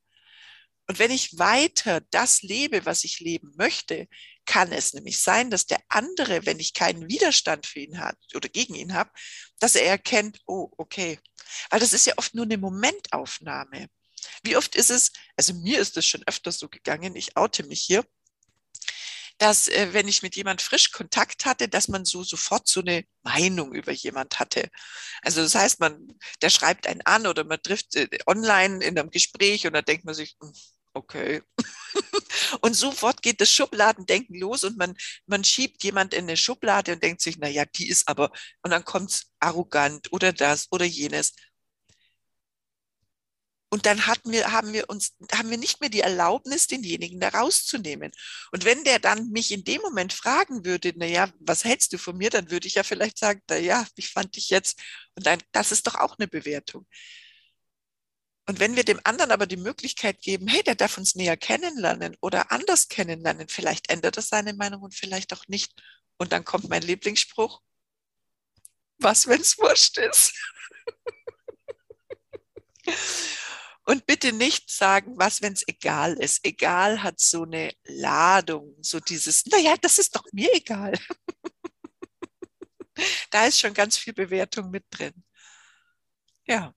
Und 0.87 0.99
wenn 0.99 1.11
ich 1.11 1.39
weiter 1.39 2.03
das 2.11 2.43
lebe, 2.43 2.85
was 2.85 3.05
ich 3.05 3.21
leben 3.21 3.53
möchte, 3.57 4.07
kann 4.45 4.71
es 4.73 4.93
nämlich 4.93 5.19
sein, 5.19 5.51
dass 5.51 5.65
der 5.65 5.81
andere, 5.89 6.45
wenn 6.45 6.61
ich 6.61 6.75
keinen 6.75 7.09
Widerstand 7.09 7.67
für 7.67 7.81
ihn 7.81 7.99
hat 8.01 8.19
oder 8.35 8.49
gegen 8.51 8.75
ihn 8.75 8.93
habe, 8.93 9.11
dass 9.61 9.77
er 9.77 9.87
erkennt, 9.87 10.41
oh, 10.47 10.71
okay. 10.77 11.19
Weil 11.71 11.81
das 11.81 11.95
ist 11.95 12.07
ja 12.07 12.15
oft 12.17 12.35
nur 12.35 12.45
eine 12.45 12.59
Momentaufnahme. 12.59 13.89
Wie 14.45 14.57
oft 14.57 14.77
ist 14.77 14.91
es, 14.91 15.13
also 15.37 15.55
mir 15.55 15.81
ist 15.81 15.97
es 15.97 16.07
schon 16.07 16.23
öfters 16.27 16.59
so 16.59 16.69
gegangen, 16.69 17.17
ich 17.17 17.37
oute 17.37 17.65
mich 17.65 17.81
hier, 17.81 18.05
dass 19.39 19.69
äh, 19.69 19.89
wenn 19.93 20.07
ich 20.09 20.23
mit 20.23 20.37
jemand 20.37 20.63
frisch 20.63 20.93
Kontakt 20.93 21.45
hatte, 21.45 21.69
dass 21.69 21.89
man 21.89 22.05
so 22.05 22.23
sofort 22.23 22.69
so 22.69 22.81
eine 22.81 23.05
Meinung 23.23 23.75
über 23.75 23.93
jemand 23.93 24.39
hatte. 24.39 24.71
Also 25.23 25.43
das 25.43 25.55
heißt, 25.55 25.81
man, 25.81 26.19
der 26.43 26.51
schreibt 26.51 26.87
einen 26.87 27.03
an 27.03 27.27
oder 27.27 27.45
man 27.45 27.61
trifft 27.63 27.97
äh, 27.97 28.09
online 28.27 28.85
in 28.85 28.99
einem 28.99 29.11
Gespräch 29.11 29.67
und 29.67 29.73
dann 29.73 29.85
denkt 29.85 30.05
man 30.05 30.15
sich, 30.15 30.37
hm, 30.41 30.53
okay. 30.95 31.43
und 32.61 32.75
sofort 32.75 33.23
geht 33.23 33.41
das 33.41 33.51
Schubladendenken 33.51 34.39
los 34.39 34.63
und 34.65 34.77
man, 34.79 34.95
man 35.27 35.45
schiebt 35.45 35.83
jemand 35.83 36.15
in 36.15 36.25
eine 36.25 36.37
Schublade 36.37 36.93
und 36.93 37.03
denkt 37.03 37.21
sich, 37.21 37.37
na 37.39 37.49
ja, 37.49 37.65
die 37.65 37.89
ist 37.89 38.09
aber, 38.09 38.31
und 38.63 38.71
dann 38.71 38.85
kommt's 38.85 39.33
arrogant 39.41 40.13
oder 40.13 40.33
das 40.33 40.69
oder 40.71 40.85
jenes. 40.85 41.33
Und 43.75 43.87
dann 43.87 44.07
hatten 44.07 44.31
wir, 44.31 44.53
haben 44.53 44.73
wir 44.73 44.89
uns, 44.89 45.17
haben 45.33 45.51
wir 45.51 45.59
nicht 45.59 45.81
mehr 45.81 45.91
die 45.91 46.03
Erlaubnis, 46.03 46.69
denjenigen 46.69 47.19
da 47.19 47.31
rauszunehmen. 47.31 48.13
Und 48.53 48.65
wenn 48.65 48.85
der 48.85 49.01
dann 49.01 49.31
mich 49.31 49.51
in 49.51 49.65
dem 49.65 49.83
Moment 49.83 50.13
fragen 50.13 50.65
würde, 50.65 50.93
na 50.95 51.07
ja, 51.07 51.29
was 51.41 51.65
hältst 51.65 51.93
du 51.93 51.99
von 51.99 52.17
mir, 52.17 52.31
dann 52.31 52.53
würde 52.53 52.69
ich 52.69 52.77
ja 52.77 52.85
vielleicht 52.85 53.19
sagen, 53.19 53.43
na 53.51 53.57
ja, 53.57 53.85
wie 53.97 54.03
fand 54.03 54.37
ich 54.37 54.51
jetzt? 54.51 54.81
Und 55.17 55.27
dann, 55.27 55.43
das 55.51 55.73
ist 55.73 55.89
doch 55.89 55.97
auch 55.97 56.17
eine 56.21 56.29
Bewertung. 56.29 56.87
Und 58.47 58.61
wenn 58.61 58.77
wir 58.77 58.85
dem 58.85 59.01
anderen 59.03 59.33
aber 59.33 59.49
die 59.49 59.57
Möglichkeit 59.57 60.21
geben, 60.21 60.47
hey, 60.47 60.63
der 60.63 60.77
darf 60.77 60.97
uns 60.97 61.17
näher 61.17 61.37
kennenlernen 61.37 62.17
oder 62.21 62.53
anders 62.53 62.87
kennenlernen, 62.87 63.49
vielleicht 63.49 63.91
ändert 63.91 64.17
er 64.19 64.23
seine 64.23 64.55
Meinung 64.55 64.83
und 64.83 64.95
vielleicht 64.95 65.33
auch 65.33 65.49
nicht. 65.49 65.73
Und 66.17 66.31
dann 66.31 66.45
kommt 66.45 66.69
mein 66.69 66.83
Lieblingsspruch, 66.83 67.61
was, 68.99 69.27
wenn 69.27 69.41
es 69.41 69.59
wurscht 69.59 69.99
ist? 69.99 70.33
Und 73.87 74.07
bitte 74.07 74.33
nicht 74.33 74.71
sagen, 74.71 75.15
was, 75.19 75.43
wenn 75.43 75.53
es 75.53 75.67
egal 75.69 76.15
ist. 76.15 76.45
Egal 76.45 77.03
hat 77.03 77.21
so 77.21 77.43
eine 77.43 77.73
Ladung, 77.85 78.75
so 78.81 78.99
dieses, 78.99 79.45
naja, 79.47 79.77
das 79.81 79.99
ist 79.99 80.17
doch 80.17 80.25
mir 80.33 80.53
egal. 80.55 80.99
da 83.31 83.47
ist 83.47 83.61
schon 83.61 83.75
ganz 83.75 83.99
viel 83.99 84.15
Bewertung 84.15 84.71
mit 84.71 84.85
drin. 84.91 85.13
Ja. 86.47 86.75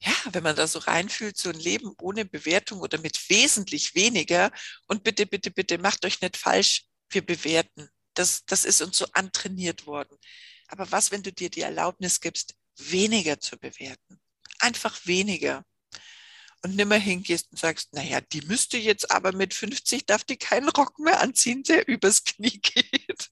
Ja, 0.00 0.14
wenn 0.32 0.42
man 0.42 0.56
da 0.56 0.66
so 0.66 0.80
reinfühlt, 0.80 1.36
so 1.36 1.50
ein 1.50 1.58
Leben 1.58 1.94
ohne 2.00 2.24
Bewertung 2.24 2.80
oder 2.80 2.98
mit 2.98 3.28
wesentlich 3.30 3.94
weniger. 3.94 4.52
Und 4.88 5.04
bitte, 5.04 5.26
bitte, 5.26 5.50
bitte, 5.50 5.78
macht 5.78 6.04
euch 6.04 6.20
nicht 6.20 6.36
falsch, 6.36 6.86
wir 7.10 7.24
bewerten. 7.24 7.88
Das, 8.14 8.44
das 8.46 8.64
ist 8.64 8.82
uns 8.82 8.98
so 8.98 9.06
antrainiert 9.12 9.86
worden. 9.86 10.16
Aber 10.68 10.90
was, 10.90 11.12
wenn 11.12 11.22
du 11.22 11.32
dir 11.32 11.50
die 11.50 11.60
Erlaubnis 11.60 12.20
gibst, 12.20 12.54
weniger 12.76 13.40
zu 13.40 13.58
bewerten? 13.58 14.20
Einfach 14.60 15.06
weniger. 15.06 15.64
Und 16.62 16.74
nimmer 16.74 16.96
hingehst 16.96 17.50
und 17.52 17.58
sagst, 17.58 17.92
naja, 17.92 18.20
die 18.20 18.40
müsste 18.42 18.76
jetzt 18.76 19.10
aber 19.10 19.32
mit 19.32 19.54
50, 19.54 20.06
darf 20.06 20.24
die 20.24 20.36
keinen 20.36 20.68
Rock 20.68 20.98
mehr 20.98 21.20
anziehen, 21.20 21.62
der 21.62 21.86
übers 21.86 22.24
Knie 22.24 22.60
geht. 22.60 23.30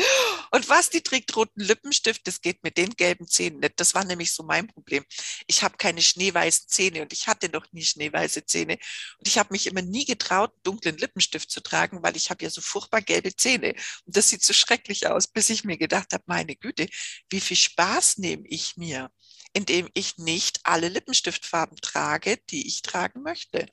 Und 0.50 0.68
was, 0.68 0.90
die 0.90 1.02
trägt 1.02 1.34
roten 1.36 1.60
Lippenstift, 1.60 2.26
das 2.26 2.40
geht 2.40 2.62
mit 2.62 2.76
den 2.76 2.90
gelben 2.90 3.26
Zähnen 3.26 3.60
nicht. 3.60 3.78
Das 3.78 3.94
war 3.94 4.04
nämlich 4.04 4.32
so 4.32 4.42
mein 4.42 4.66
Problem. 4.66 5.04
Ich 5.46 5.62
habe 5.62 5.76
keine 5.76 6.02
schneeweißen 6.02 6.68
Zähne 6.68 7.02
und 7.02 7.12
ich 7.12 7.28
hatte 7.28 7.48
noch 7.48 7.66
nie 7.72 7.84
schneeweiße 7.84 8.44
Zähne. 8.46 8.78
Und 9.18 9.28
ich 9.28 9.38
habe 9.38 9.52
mich 9.52 9.66
immer 9.66 9.82
nie 9.82 10.04
getraut, 10.04 10.52
dunklen 10.62 10.96
Lippenstift 10.96 11.50
zu 11.50 11.60
tragen, 11.60 12.02
weil 12.02 12.16
ich 12.16 12.30
habe 12.30 12.42
ja 12.44 12.50
so 12.50 12.60
furchtbar 12.60 13.02
gelbe 13.02 13.34
Zähne. 13.34 13.74
Und 14.04 14.16
das 14.16 14.28
sieht 14.28 14.42
so 14.42 14.52
schrecklich 14.52 15.06
aus, 15.06 15.26
bis 15.28 15.50
ich 15.50 15.64
mir 15.64 15.78
gedacht 15.78 16.12
habe, 16.12 16.24
meine 16.26 16.56
Güte, 16.56 16.88
wie 17.30 17.40
viel 17.40 17.56
Spaß 17.56 18.18
nehme 18.18 18.46
ich 18.46 18.76
mir? 18.76 19.10
Indem 19.52 19.88
ich 19.94 20.18
nicht 20.18 20.60
alle 20.64 20.88
Lippenstiftfarben 20.88 21.76
trage, 21.78 22.38
die 22.50 22.66
ich 22.68 22.82
tragen 22.82 23.22
möchte. 23.22 23.66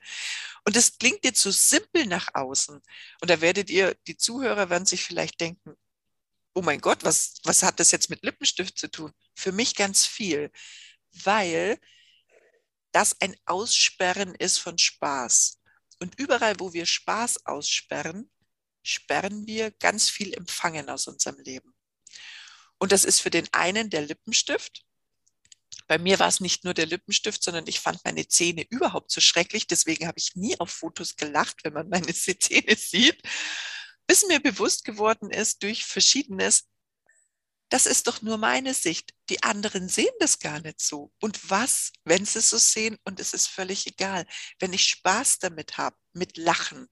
Und 0.65 0.75
das 0.75 0.97
klingt 0.97 1.23
jetzt 1.23 1.41
so 1.41 1.51
simpel 1.51 2.05
nach 2.07 2.29
außen. 2.33 2.81
Und 3.21 3.29
da 3.29 3.41
werdet 3.41 3.69
ihr, 3.69 3.95
die 4.07 4.17
Zuhörer 4.17 4.69
werden 4.69 4.85
sich 4.85 5.03
vielleicht 5.03 5.39
denken, 5.39 5.75
oh 6.53 6.61
mein 6.61 6.81
Gott, 6.81 7.03
was, 7.03 7.35
was 7.43 7.61
hat 7.61 7.79
das 7.79 7.91
jetzt 7.91 8.09
mit 8.09 8.23
Lippenstift 8.23 8.77
zu 8.77 8.89
tun? 8.89 9.13
Für 9.35 9.51
mich 9.51 9.75
ganz 9.75 10.05
viel, 10.05 10.51
weil 11.11 11.79
das 12.91 13.21
ein 13.21 13.35
Aussperren 13.45 14.33
ist 14.33 14.57
von 14.57 14.77
Spaß. 14.77 15.59
Und 15.99 16.19
überall, 16.19 16.59
wo 16.59 16.73
wir 16.73 16.87
Spaß 16.87 17.45
aussperren, 17.45 18.31
sperren 18.81 19.45
wir 19.45 19.71
ganz 19.71 20.09
viel 20.09 20.33
Empfangen 20.33 20.89
aus 20.89 21.07
unserem 21.07 21.39
Leben. 21.39 21.75
Und 22.79 22.91
das 22.91 23.05
ist 23.05 23.19
für 23.21 23.29
den 23.29 23.47
einen 23.53 23.89
der 23.89 24.01
Lippenstift, 24.01 24.86
bei 25.87 25.97
mir 25.97 26.19
war 26.19 26.27
es 26.27 26.39
nicht 26.39 26.65
nur 26.65 26.73
der 26.73 26.85
Lippenstift, 26.85 27.41
sondern 27.41 27.65
ich 27.67 27.79
fand 27.79 28.03
meine 28.03 28.27
Zähne 28.27 28.65
überhaupt 28.69 29.11
so 29.11 29.21
schrecklich. 29.21 29.67
Deswegen 29.67 30.07
habe 30.07 30.19
ich 30.19 30.35
nie 30.35 30.59
auf 30.59 30.69
Fotos 30.69 31.15
gelacht, 31.15 31.63
wenn 31.63 31.73
man 31.73 31.89
meine 31.89 32.13
Zähne 32.13 32.75
sieht. 32.75 33.21
Bis 34.05 34.25
mir 34.27 34.39
bewusst 34.39 34.85
geworden 34.85 35.31
ist 35.31 35.63
durch 35.63 35.85
Verschiedenes, 35.85 36.67
das 37.69 37.85
ist 37.85 38.07
doch 38.07 38.21
nur 38.21 38.37
meine 38.37 38.73
Sicht. 38.73 39.13
Die 39.29 39.43
anderen 39.43 39.89
sehen 39.89 40.13
das 40.19 40.39
gar 40.39 40.61
nicht 40.61 40.79
so. 40.79 41.11
Und 41.19 41.49
was, 41.49 41.91
wenn 42.05 42.25
sie 42.25 42.39
es 42.39 42.49
so 42.49 42.57
sehen 42.57 42.97
und 43.03 43.19
es 43.19 43.33
ist 43.33 43.47
völlig 43.47 43.87
egal, 43.87 44.25
wenn 44.59 44.71
ich 44.71 44.83
Spaß 44.83 45.39
damit 45.39 45.77
habe, 45.77 45.97
mit 46.13 46.37
Lachen 46.37 46.87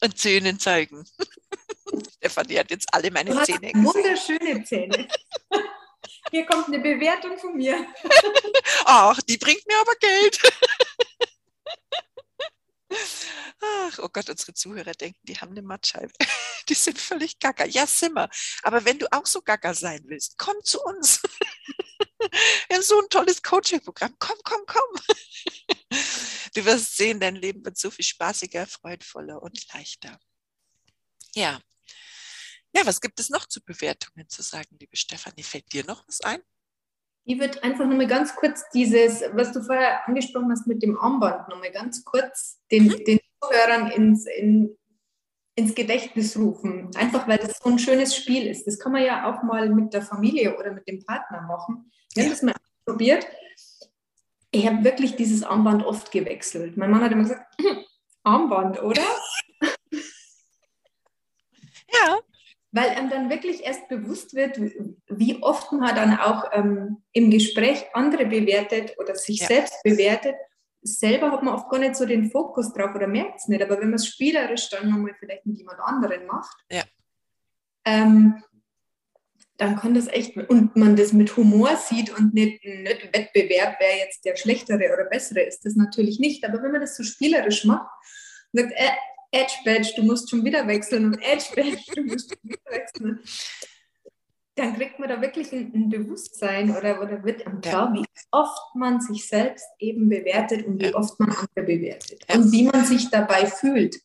und 0.00 0.18
Zähnen 0.18 0.58
zeigen. 0.58 1.04
Stefanie 2.16 2.58
hat 2.58 2.70
jetzt 2.70 2.92
alle 2.92 3.12
meine 3.12 3.30
Zähne 3.44 3.72
gesehen. 3.72 3.84
Wunderschöne 3.84 4.64
Zähne. 4.64 5.08
Hier 6.30 6.46
kommt 6.46 6.68
eine 6.68 6.78
Bewertung 6.78 7.38
von 7.38 7.56
mir. 7.56 7.86
Ach, 8.84 9.20
die 9.22 9.36
bringt 9.36 9.66
mir 9.66 9.78
aber 9.80 9.94
Geld. 9.96 10.40
Ach, 13.60 13.98
oh 14.00 14.08
Gott, 14.08 14.30
unsere 14.30 14.54
Zuhörer 14.54 14.92
denken, 14.92 15.18
die 15.22 15.36
haben 15.36 15.50
eine 15.50 15.62
Mattscheibe. 15.62 16.12
Die 16.68 16.74
sind 16.74 16.98
völlig 16.98 17.38
gacker. 17.38 17.64
Ja, 17.64 17.86
Simmer. 17.86 18.28
Aber 18.62 18.84
wenn 18.84 18.98
du 18.98 19.10
auch 19.10 19.24
so 19.24 19.40
gacker 19.40 19.72
sein 19.72 20.02
willst, 20.04 20.36
komm 20.36 20.56
zu 20.62 20.78
uns. 20.82 21.22
Wir 22.68 22.76
haben 22.76 22.82
so 22.82 23.00
ein 23.00 23.08
tolles 23.08 23.42
Coaching-Programm. 23.42 24.14
Komm, 24.18 24.36
komm, 24.44 24.60
komm. 24.66 25.18
Du 26.54 26.64
wirst 26.64 26.96
sehen, 26.96 27.20
dein 27.20 27.36
Leben 27.36 27.64
wird 27.64 27.78
so 27.78 27.90
viel 27.90 28.04
spaßiger, 28.04 28.66
freudvoller 28.66 29.40
und 29.42 29.72
leichter. 29.72 30.18
Ja, 31.34 31.58
ja, 32.74 32.84
was 32.84 33.00
gibt 33.00 33.18
es 33.18 33.30
noch 33.30 33.46
zu 33.46 33.62
Bewertungen 33.62 34.28
zu 34.28 34.42
sagen, 34.42 34.76
liebe 34.78 34.96
Stefanie? 34.96 35.42
Fällt 35.42 35.72
dir 35.72 35.84
noch 35.86 36.06
was 36.06 36.20
ein? 36.20 36.40
Ich 37.24 37.38
würde 37.38 37.62
einfach 37.62 37.86
nochmal 37.86 38.06
ganz 38.06 38.34
kurz 38.36 38.64
dieses, 38.72 39.22
was 39.32 39.52
du 39.52 39.62
vorher 39.62 40.06
angesprochen 40.06 40.50
hast 40.50 40.66
mit 40.66 40.82
dem 40.82 40.98
Armband, 40.98 41.48
nochmal 41.48 41.72
ganz 41.72 42.04
kurz 42.04 42.60
den, 42.70 42.84
mhm. 42.84 43.04
den 43.04 43.20
Zuhörern 43.40 43.90
ins, 43.90 44.26
in, 44.26 44.76
ins 45.54 45.74
Gedächtnis 45.74 46.36
rufen. 46.36 46.90
Einfach 46.96 47.28
weil 47.28 47.38
das 47.38 47.58
so 47.58 47.68
ein 47.68 47.78
schönes 47.78 48.16
Spiel 48.16 48.46
ist. 48.46 48.66
Das 48.66 48.78
kann 48.78 48.92
man 48.92 49.02
ja 49.04 49.30
auch 49.30 49.42
mal 49.42 49.68
mit 49.68 49.92
der 49.92 50.02
Familie 50.02 50.56
oder 50.58 50.72
mit 50.72 50.88
dem 50.88 51.04
Partner 51.04 51.42
machen. 51.42 51.90
Wir 52.14 52.24
haben 52.24 52.30
das 52.30 52.42
mal 52.42 52.54
probiert. 52.86 53.26
Ich 54.50 54.66
habe 54.66 54.82
wirklich 54.84 55.16
dieses 55.16 55.42
Armband 55.42 55.84
oft 55.84 56.10
gewechselt. 56.10 56.76
Mein 56.78 56.90
Mann 56.90 57.02
hat 57.02 57.12
immer 57.12 57.24
gesagt, 57.24 57.54
Armband, 58.22 58.82
oder? 58.82 59.02
ja 61.92 62.18
weil 62.70 62.90
einem 62.90 63.08
dann 63.08 63.30
wirklich 63.30 63.64
erst 63.64 63.88
bewusst 63.88 64.34
wird, 64.34 64.60
wie 65.08 65.42
oft 65.42 65.72
man 65.72 65.94
dann 65.94 66.18
auch 66.18 66.44
ähm, 66.52 67.02
im 67.12 67.30
Gespräch 67.30 67.86
andere 67.94 68.26
bewertet 68.26 68.94
oder 68.98 69.14
sich 69.14 69.40
ja. 69.40 69.46
selbst 69.46 69.82
bewertet. 69.82 70.34
Selber 70.82 71.32
hat 71.32 71.42
man 71.42 71.54
oft 71.54 71.70
gar 71.70 71.78
nicht 71.78 71.96
so 71.96 72.04
den 72.04 72.30
Fokus 72.30 72.72
drauf 72.72 72.94
oder 72.94 73.06
merkt 73.06 73.40
es 73.40 73.48
nicht, 73.48 73.62
aber 73.62 73.80
wenn 73.80 73.88
man 73.88 73.94
es 73.94 74.06
spielerisch 74.06 74.68
dann 74.70 74.90
nochmal 74.90 75.14
vielleicht 75.18 75.46
mit 75.46 75.58
jemand 75.58 75.80
anderem 75.80 76.26
macht, 76.26 76.56
ja. 76.70 76.82
ähm, 77.84 78.42
dann 79.56 79.76
kann 79.76 79.94
das 79.94 80.06
echt, 80.06 80.36
und 80.36 80.76
man 80.76 80.94
das 80.94 81.12
mit 81.12 81.36
Humor 81.36 81.74
sieht 81.76 82.16
und 82.16 82.32
nicht 82.32 82.64
ein 82.64 82.84
Wettbewerb, 82.84 83.76
wer 83.80 83.98
jetzt 83.98 84.24
der 84.24 84.36
schlechtere 84.36 84.92
oder 84.92 85.04
bessere 85.10 85.40
ist, 85.40 85.64
das 85.64 85.74
natürlich 85.74 86.20
nicht. 86.20 86.44
Aber 86.46 86.62
wenn 86.62 86.70
man 86.70 86.80
das 86.80 86.96
so 86.96 87.02
spielerisch 87.02 87.64
macht 87.64 87.88
sagt, 88.52 88.72
äh, 88.72 88.90
Edge 89.30 89.54
Badge, 89.64 89.92
du 89.96 90.02
musst 90.02 90.30
schon 90.30 90.44
wieder 90.44 90.66
wechseln 90.66 91.06
und 91.06 91.18
Edge 91.22 91.46
Badge, 91.54 91.82
du 91.94 92.02
musst 92.04 92.30
schon 92.30 92.50
wieder 92.50 92.70
wechseln. 92.70 93.20
dann 94.54 94.74
kriegt 94.74 94.98
man 94.98 95.08
da 95.08 95.20
wirklich 95.20 95.52
ein, 95.52 95.72
ein 95.74 95.88
Bewusstsein 95.88 96.76
oder, 96.76 97.00
oder 97.00 97.22
wird 97.24 97.46
am 97.46 97.60
klar, 97.60 97.92
ja. 97.94 98.00
wie 98.00 98.06
oft 98.30 98.74
man 98.74 99.00
sich 99.00 99.26
selbst 99.28 99.66
eben 99.78 100.08
bewertet 100.08 100.66
und 100.66 100.80
wie 100.80 100.86
ja. 100.86 100.94
oft 100.94 101.18
man 101.20 101.30
andere 101.30 101.66
bewertet 101.66 102.24
ja. 102.28 102.34
und 102.34 102.50
wie 102.52 102.64
man 102.64 102.84
sich 102.84 103.08
dabei 103.10 103.46
fühlt. 103.46 104.00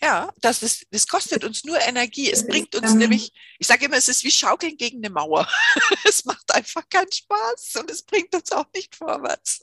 Ja, 0.00 0.30
das, 0.40 0.62
ist, 0.62 0.86
das 0.90 1.06
kostet 1.06 1.44
uns 1.44 1.64
nur 1.64 1.80
Energie. 1.80 2.30
Es 2.30 2.46
bringt 2.46 2.74
uns 2.74 2.92
nämlich, 2.92 3.32
ich 3.58 3.66
sage 3.66 3.86
immer, 3.86 3.96
es 3.96 4.08
ist 4.08 4.22
wie 4.22 4.30
Schaukeln 4.30 4.76
gegen 4.76 4.98
eine 4.98 5.08
Mauer. 5.08 5.48
es 6.04 6.26
macht 6.26 6.52
einfach 6.54 6.86
keinen 6.90 7.10
Spaß 7.10 7.76
und 7.80 7.90
es 7.90 8.02
bringt 8.02 8.34
uns 8.34 8.52
auch 8.52 8.66
nicht 8.74 8.94
vorwärts. 8.94 9.62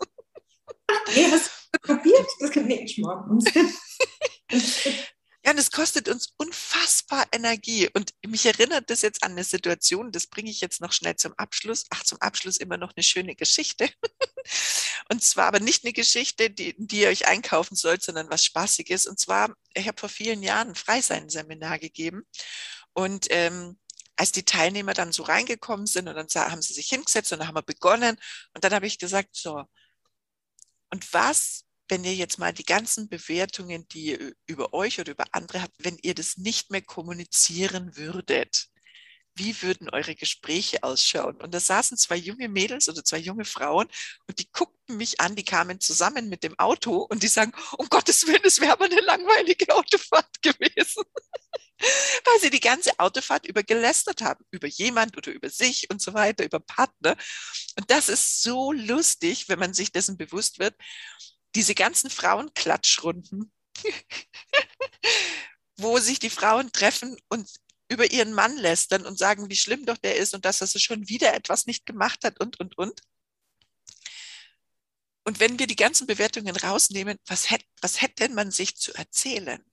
Nee, 1.14 1.28
hast 1.32 1.52
du 1.72 1.80
probiert? 1.80 2.26
Das 2.40 2.50
kann 2.50 2.66
nicht 2.66 2.96
schmecken. 2.96 3.40
Ja, 5.44 5.52
und 5.52 5.58
es 5.58 5.72
kostet 5.72 6.08
uns 6.08 6.34
unfassbar 6.38 7.26
Energie. 7.32 7.90
Und 7.94 8.14
mich 8.26 8.46
erinnert 8.46 8.92
das 8.92 9.02
jetzt 9.02 9.24
an 9.24 9.32
eine 9.32 9.44
Situation, 9.44 10.12
das 10.12 10.28
bringe 10.28 10.52
ich 10.52 10.62
jetzt 10.62 10.82
noch 10.82 10.92
schnell 10.92 11.16
zum 11.16 11.34
Abschluss. 11.34 11.86
Ach, 11.90 12.04
zum 12.04 12.22
Abschluss 12.22 12.58
immer 12.58 12.78
noch 12.78 12.94
eine 12.96 13.04
schöne 13.04 13.36
Geschichte. 13.36 13.90
Und 15.10 15.24
zwar 15.24 15.48
aber 15.48 15.60
nicht 15.60 15.84
eine 15.84 15.94
Geschichte, 15.94 16.52
die, 16.52 16.76
die 16.78 17.02
ihr 17.02 17.10
euch 17.10 17.28
einkaufen 17.28 17.76
sollt, 17.76 18.04
sondern 18.04 18.30
was 18.30 18.46
Spaßiges. 18.46 19.08
Und 19.08 19.20
zwar, 19.20 19.56
ich 19.74 19.88
habe 19.88 20.00
vor 20.00 20.10
vielen 20.10 20.44
Jahren 20.44 20.70
ein 20.70 20.76
Freisein-Seminar 20.76 21.80
gegeben. 21.80 22.22
Und 22.94 23.26
ähm, 23.32 23.80
als 24.18 24.32
die 24.32 24.46
Teilnehmer 24.46 24.94
dann 24.94 25.12
so 25.12 25.24
reingekommen 25.24 25.88
sind 25.88 26.08
und 26.08 26.16
dann 26.16 26.52
haben 26.52 26.62
sie 26.62 26.74
sich 26.74 26.90
hingesetzt 26.90 27.32
und 27.32 27.40
dann 27.40 27.48
haben 27.48 27.56
wir 27.56 27.64
begonnen. 27.64 28.18
Und 28.54 28.64
dann 28.64 28.74
habe 28.74 28.86
ich 28.86 29.00
gesagt, 29.00 29.36
so, 29.36 29.66
und 30.92 31.14
was 31.14 31.66
wenn 31.88 32.04
ihr 32.04 32.16
jetzt 32.16 32.40
mal 32.40 32.54
die 32.54 32.66
ganzen 32.66 33.10
Bewertungen, 33.10 33.88
die 33.90 34.12
ihr 34.12 34.34
über 34.46 34.74
euch 34.74 35.00
oder 35.00 35.12
über 35.12 35.26
andere 35.32 35.62
habt, 35.62 35.76
wenn 35.80 35.98
ihr 36.02 36.16
das 36.16 36.38
nicht 36.38 36.72
mehr 36.72 36.82
kommunizieren 36.82 37.96
würdet, 37.98 38.72
wie 39.36 39.62
würden 39.62 39.90
eure 39.90 40.16
Gespräche 40.16 40.84
ausschauen? 40.84 41.38
Und 41.38 41.54
da 41.54 41.60
saßen 41.60 41.98
zwei 41.98 42.18
junge 42.18 42.50
Mädels 42.50 42.90
oder 42.90 43.04
zwei 43.04 43.18
junge 43.18 43.46
Frauen 43.46 43.88
und 44.28 44.40
die 44.40 44.50
guckten 44.52 44.98
mich 44.98 45.22
an, 45.22 45.36
die 45.36 45.46
kamen 45.46 45.80
zusammen 45.80 46.30
mit 46.30 46.44
dem 46.44 46.58
Auto 46.60 46.98
und 47.10 47.24
die 47.24 47.28
sagen, 47.28 47.54
um 47.78 47.88
Gottes 47.88 48.28
Willen, 48.28 48.42
es 48.44 48.60
wäre 48.60 48.74
aber 48.74 48.86
eine 48.86 49.00
langweilige 49.02 49.74
Autofahrt 49.74 50.42
gewesen. 50.42 51.04
Weil 52.26 52.40
sie 52.42 52.50
die 52.52 52.60
ganze 52.60 52.92
Autofahrt 53.00 53.48
über 53.48 53.64
gelästert 53.64 54.22
haben, 54.22 54.46
über 54.52 54.68
jemand 54.68 55.18
oder 55.18 55.32
über 55.32 55.50
sich 55.50 55.90
und 55.90 56.02
so 56.02 56.14
weiter, 56.14 56.44
über 56.44 56.60
Partner. 56.60 57.16
Und 57.78 57.90
das 57.90 58.10
ist 58.10 58.44
so 58.44 58.72
lustig, 58.72 59.50
wenn 59.50 59.58
man 59.60 59.74
sich 59.74 59.92
dessen 59.92 60.18
bewusst 60.18 60.60
wird 60.60 60.76
diese 61.56 61.76
ganzen 61.76 62.10
Frauenklatschrunden, 62.10 63.52
wo 65.78 66.00
sich 66.00 66.20
die 66.20 66.30
Frauen 66.30 66.72
treffen 66.72 67.18
und 67.30 67.50
über 67.90 68.10
ihren 68.12 68.34
Mann 68.34 68.56
lästern 68.58 69.06
und 69.06 69.18
sagen, 69.18 69.50
wie 69.50 69.56
schlimm 69.56 69.86
doch 69.86 69.98
der 69.98 70.16
ist 70.16 70.34
und 70.34 70.46
dass 70.46 70.62
er 70.62 70.80
schon 70.80 71.10
wieder 71.10 71.34
etwas 71.34 71.66
nicht 71.66 71.86
gemacht 71.86 72.24
hat 72.24 72.40
und, 72.40 72.60
und, 72.60 72.78
und. 72.78 73.02
Und 75.24 75.40
wenn 75.40 75.60
wir 75.60 75.68
die 75.68 75.76
ganzen 75.76 76.08
Bewertungen 76.08 76.56
rausnehmen, 76.56 77.18
was 77.26 77.52
hätte, 77.52 77.66
was 77.82 78.02
hätte 78.02 78.24
denn 78.24 78.34
man 78.34 78.50
sich 78.50 78.78
zu 78.78 78.94
erzählen? 78.94 79.64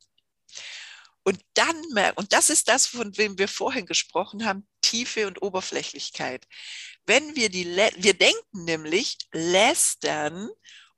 Und 1.22 1.44
dann, 1.54 1.76
und 2.16 2.32
das 2.32 2.50
ist 2.50 2.68
das, 2.68 2.86
von 2.86 3.16
wem 3.18 3.38
wir 3.38 3.48
vorhin 3.48 3.86
gesprochen 3.86 4.46
haben, 4.46 4.66
Tiefe 4.80 5.26
und 5.26 5.42
Oberflächlichkeit. 5.42 6.46
Wenn 7.06 7.36
wir 7.36 7.50
die, 7.50 7.66
wir 7.66 8.14
denken 8.14 8.64
nämlich, 8.64 9.18
lästern 9.32 10.48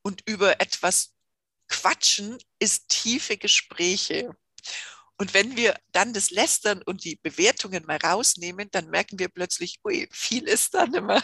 und 0.03 0.23
über 0.27 0.61
etwas 0.61 1.15
quatschen, 1.69 2.39
ist 2.59 2.89
tiefe 2.89 3.37
Gespräche. 3.37 4.37
Und 5.17 5.35
wenn 5.35 5.57
wir 5.57 5.79
dann 5.93 6.15
das 6.15 6.31
Lästern 6.31 6.83
und 6.83 7.05
die 7.05 7.17
Bewertungen 7.17 7.85
mal 7.85 7.99
rausnehmen, 7.99 8.71
dann 8.71 8.89
merken 8.89 9.19
wir 9.19 9.29
plötzlich, 9.29 9.79
ui, 9.85 10.09
viel 10.11 10.49
ist 10.49 10.73
da 10.73 10.87
nicht 10.87 11.03
mehr. 11.03 11.23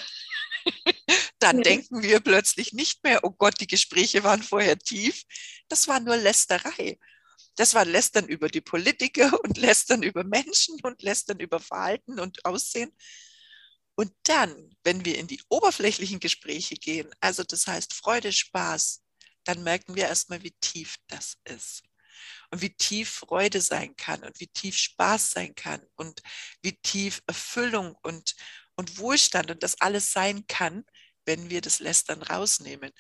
dann 1.39 1.59
ja. 1.59 1.63
denken 1.63 2.03
wir 2.03 2.21
plötzlich 2.21 2.73
nicht 2.73 3.03
mehr, 3.05 3.25
oh 3.25 3.31
Gott, 3.31 3.61
die 3.61 3.67
Gespräche 3.67 4.23
waren 4.23 4.43
vorher 4.43 4.79
tief. 4.79 5.23
Das 5.69 5.89
war 5.89 6.01
nur 6.01 6.17
Lästerei. 6.17 6.99
Das 7.57 7.73
war 7.73 7.87
Lästern 7.87 8.29
über 8.29 8.49
die 8.49 8.61
Politiker 8.61 9.33
und 9.43 9.57
Lästern 9.57 10.03
über 10.03 10.25
Menschen 10.25 10.79
und 10.83 11.03
Lästern 11.03 11.41
über 11.41 11.59
Verhalten 11.59 12.21
und 12.21 12.45
Aussehen. 12.45 12.93
Und 13.97 14.13
dann, 14.25 14.77
wenn 14.85 15.05
wir 15.05 15.19
in 15.19 15.27
die 15.27 15.43
oberflächlichen 15.49 16.21
Gespräche 16.21 16.77
gehen, 16.77 17.11
also 17.21 17.43
das 17.43 17.67
heißt 17.67 17.95
Freude, 17.95 18.31
Spaß, 18.31 19.03
dann 19.45 19.63
merken 19.63 19.95
wir 19.97 20.05
erstmal, 20.05 20.43
wie 20.43 20.55
tief 20.61 20.97
das 21.09 21.39
ist. 21.45 21.83
Und 22.51 22.61
wie 22.63 22.75
tief 22.75 23.11
Freude 23.11 23.61
sein 23.61 23.97
kann 23.97 24.23
und 24.23 24.39
wie 24.39 24.49
tief 24.49 24.77
Spaß 24.77 25.31
sein 25.31 25.55
kann 25.55 25.81
und 25.97 26.23
wie 26.63 26.77
tief 26.77 27.23
Erfüllung 27.27 27.97
und, 28.03 28.37
und 28.77 28.99
Wohlstand 28.99 29.51
und 29.51 29.63
das 29.63 29.81
alles 29.81 30.13
sein 30.13 30.47
kann, 30.47 30.85
wenn 31.25 31.51
wir 31.51 31.61
das 31.61 31.81
Lästern 31.81 32.23
rausnehmen. 32.23 32.93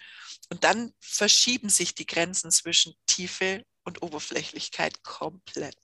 Und 0.51 0.65
dann 0.65 0.93
verschieben 1.01 1.69
sich 1.69 1.95
die 1.95 2.07
Grenzen 2.07 2.51
zwischen 2.51 2.95
Tiefe 3.07 3.65
und 3.85 4.03
Oberflächlichkeit 4.03 5.03
komplett. 5.03 5.79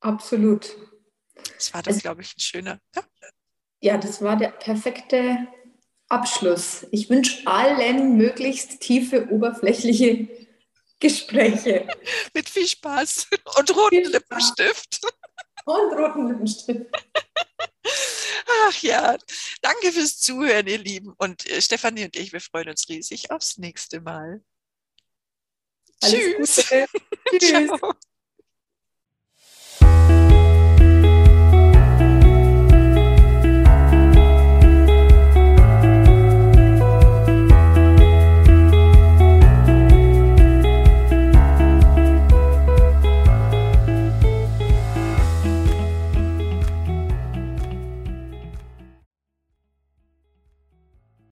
Absolut. 0.00 0.76
Das 1.56 1.74
war 1.74 1.82
das, 1.82 1.94
also, 1.94 2.02
glaube 2.02 2.22
ich, 2.22 2.36
ein 2.36 2.40
schöner. 2.40 2.80
Ja? 2.94 3.02
ja, 3.80 3.98
das 3.98 4.22
war 4.22 4.36
der 4.36 4.50
perfekte 4.50 5.48
Abschluss. 6.08 6.86
Ich 6.90 7.08
wünsche 7.08 7.46
allen 7.46 8.16
möglichst 8.16 8.80
tiefe, 8.80 9.28
oberflächliche 9.30 10.28
Gespräche. 10.98 11.88
Mit 12.34 12.48
viel 12.48 12.66
Spaß 12.66 13.28
und 13.58 13.76
roten 13.76 14.10
Lippenstift. 14.10 15.00
Und 15.64 15.92
roten 15.98 16.28
Lippenstift. 16.28 16.86
Ach 18.66 18.82
ja, 18.82 19.16
danke 19.62 19.92
fürs 19.92 20.18
Zuhören, 20.18 20.66
ihr 20.66 20.78
Lieben. 20.78 21.14
Und 21.16 21.48
äh, 21.48 21.62
Stefanie 21.62 22.04
und 22.04 22.16
ich, 22.16 22.32
wir 22.32 22.40
freuen 22.40 22.68
uns 22.68 22.88
riesig 22.88 23.30
aufs 23.30 23.58
nächste 23.58 24.00
Mal. 24.00 24.42
Alles 26.02 26.14
Tschüss. 26.14 26.54
Tschüss. 27.38 27.68
Ciao. 27.68 27.94